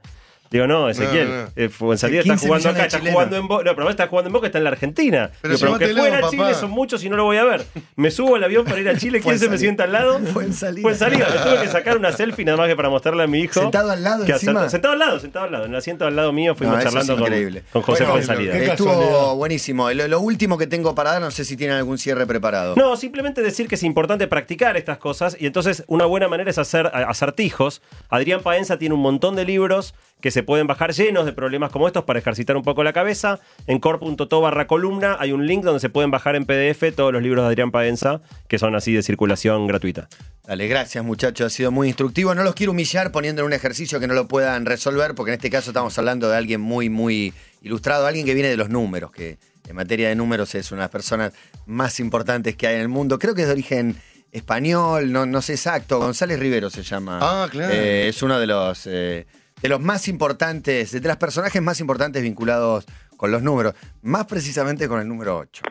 [0.50, 1.48] Digo, no, Ezequiel, No, no.
[1.56, 3.64] eh, está 15 jugando acá, está jugando en Boca.
[3.64, 5.30] No, pero está jugando en Boca, está en la Argentina.
[5.42, 6.30] Pero Digo, aunque fuera a papá.
[6.30, 7.64] Chile son muchos y no lo voy a ver.
[7.96, 10.18] Me subo al avión para ir a Chile, ¿quién se me sienta al lado?
[10.32, 10.82] Fuensalida.
[10.82, 11.26] Fuensalida.
[11.28, 13.60] Me tuve que sacar una selfie nada más que para mostrarle a mi hijo.
[13.60, 14.52] Sentado al lado que encima.
[14.64, 15.64] acertó- Sentado al lado, sentado al lado.
[15.64, 17.62] En el asiento al lado mío fuimos No, charlando con, increíble.
[17.72, 18.52] con José Bueno, Fuensalida.
[18.52, 19.90] qué Estuvo buenísimo.
[19.92, 22.74] Lo, lo último que tengo para dar, no sé si tienen algún cierre preparado.
[22.76, 26.58] No, simplemente decir que es importante practicar estas cosas y entonces una buena manera es
[26.58, 27.82] hacer acertijos.
[28.08, 31.86] Adrián Paenza tiene un montón de libros que se pueden bajar llenos de problemas como
[31.86, 33.38] estos para ejercitar un poco la cabeza.
[33.66, 37.22] En core.to barra columna hay un link donde se pueden bajar en PDF todos los
[37.22, 40.08] libros de Adrián Paenza, que son así de circulación gratuita.
[40.46, 42.34] Dale, gracias muchachos, ha sido muy instructivo.
[42.34, 45.36] No los quiero humillar poniendo en un ejercicio que no lo puedan resolver, porque en
[45.36, 49.10] este caso estamos hablando de alguien muy, muy ilustrado, alguien que viene de los números,
[49.10, 49.38] que
[49.68, 51.32] en materia de números es una de las personas
[51.66, 53.18] más importantes que hay en el mundo.
[53.18, 53.96] Creo que es de origen
[54.32, 57.18] español, no, no sé exacto, González Rivero se llama.
[57.20, 57.72] Ah, claro.
[57.72, 59.26] Eh, es uno de los, eh,
[59.60, 62.84] de los más importantes, de los personajes más importantes vinculados
[63.16, 65.62] con los números, más precisamente con el número 8.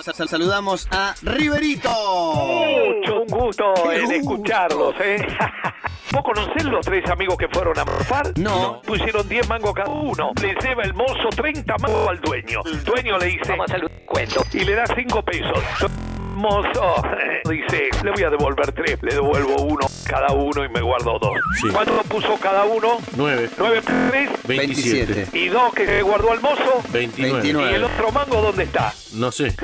[0.00, 1.88] Sal- Saludamos a Riverito.
[1.90, 5.16] Mucho un gusto en escucharlos, ¿eh?
[6.12, 8.32] ¿Vos conocés los tres amigos que fueron a morfar?
[8.38, 8.80] No.
[8.82, 10.30] Pusieron 10 mangos cada uno.
[10.40, 12.60] Le lleva el mozo 30 mangos al dueño.
[12.66, 14.44] El dueño le dice, vamos a hacer un cuento.
[14.52, 15.58] Y le da 5 pesos.
[16.34, 17.02] Mozo,
[17.48, 19.02] dice, le voy a devolver 3.
[19.02, 21.38] Le devuelvo uno cada uno y me guardo dos.
[21.60, 21.68] Sí.
[21.72, 22.98] ¿Cuánto puso cada uno?
[23.16, 24.30] 9, 9 3.
[24.46, 26.82] 27, ¿Y dos que se guardó al mozo?
[26.92, 27.32] 29.
[27.42, 27.72] 29.
[27.72, 28.92] ¿Y el otro mango dónde está?
[29.14, 29.54] No sé.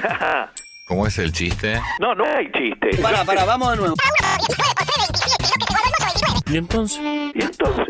[0.86, 1.80] ¿Cómo es el chiste?
[2.00, 2.96] no, no hay chiste.
[3.02, 3.94] Para, para, vamos de nuevo.
[6.50, 6.98] ¿Y entonces?
[7.34, 7.86] Y entonces...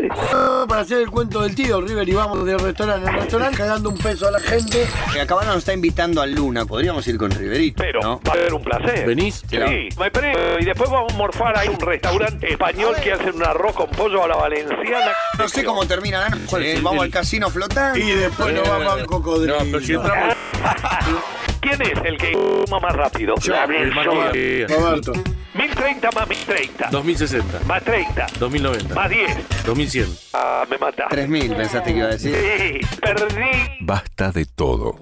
[0.69, 3.99] Para hacer el cuento del tío, River, y vamos de restaurante en restaurante cagando un
[3.99, 4.83] peso a la gente.
[4.83, 6.65] Eh, Cabana nos está invitando a Luna.
[6.67, 7.83] Podríamos ir con Riverito.
[7.83, 8.21] Pero ¿no?
[8.27, 9.07] va a ser un placer.
[9.07, 9.43] ¿Venís?
[9.49, 9.57] Sí,
[9.99, 13.75] me pre- y después vamos a morfar ahí un restaurante español que hacen un arroz
[13.75, 15.13] con pollo a la valenciana.
[15.39, 16.75] No sé cómo termina la noche.
[16.75, 16.81] eh.
[16.83, 18.01] Vamos al casino flotante.
[18.01, 19.59] Y después nos vamos al cocodrilo.
[19.59, 20.35] No, pero si entramos.
[21.61, 22.33] ¿Quién es el que
[22.67, 23.35] fuma más rápido?
[23.69, 24.71] El Matías.
[24.71, 25.13] Roberto.
[25.59, 26.89] 1030 más 1030.
[26.93, 27.61] 2060.
[27.67, 28.27] Más 30.
[28.39, 28.95] 2090.
[28.95, 29.65] Más 10.
[29.67, 30.09] 2100.
[30.33, 31.17] Ah, me mataste.
[31.17, 32.35] 3.000, pensaste que iba a decir.
[32.37, 33.77] Sí, perdí.
[33.81, 35.01] Basta de todo.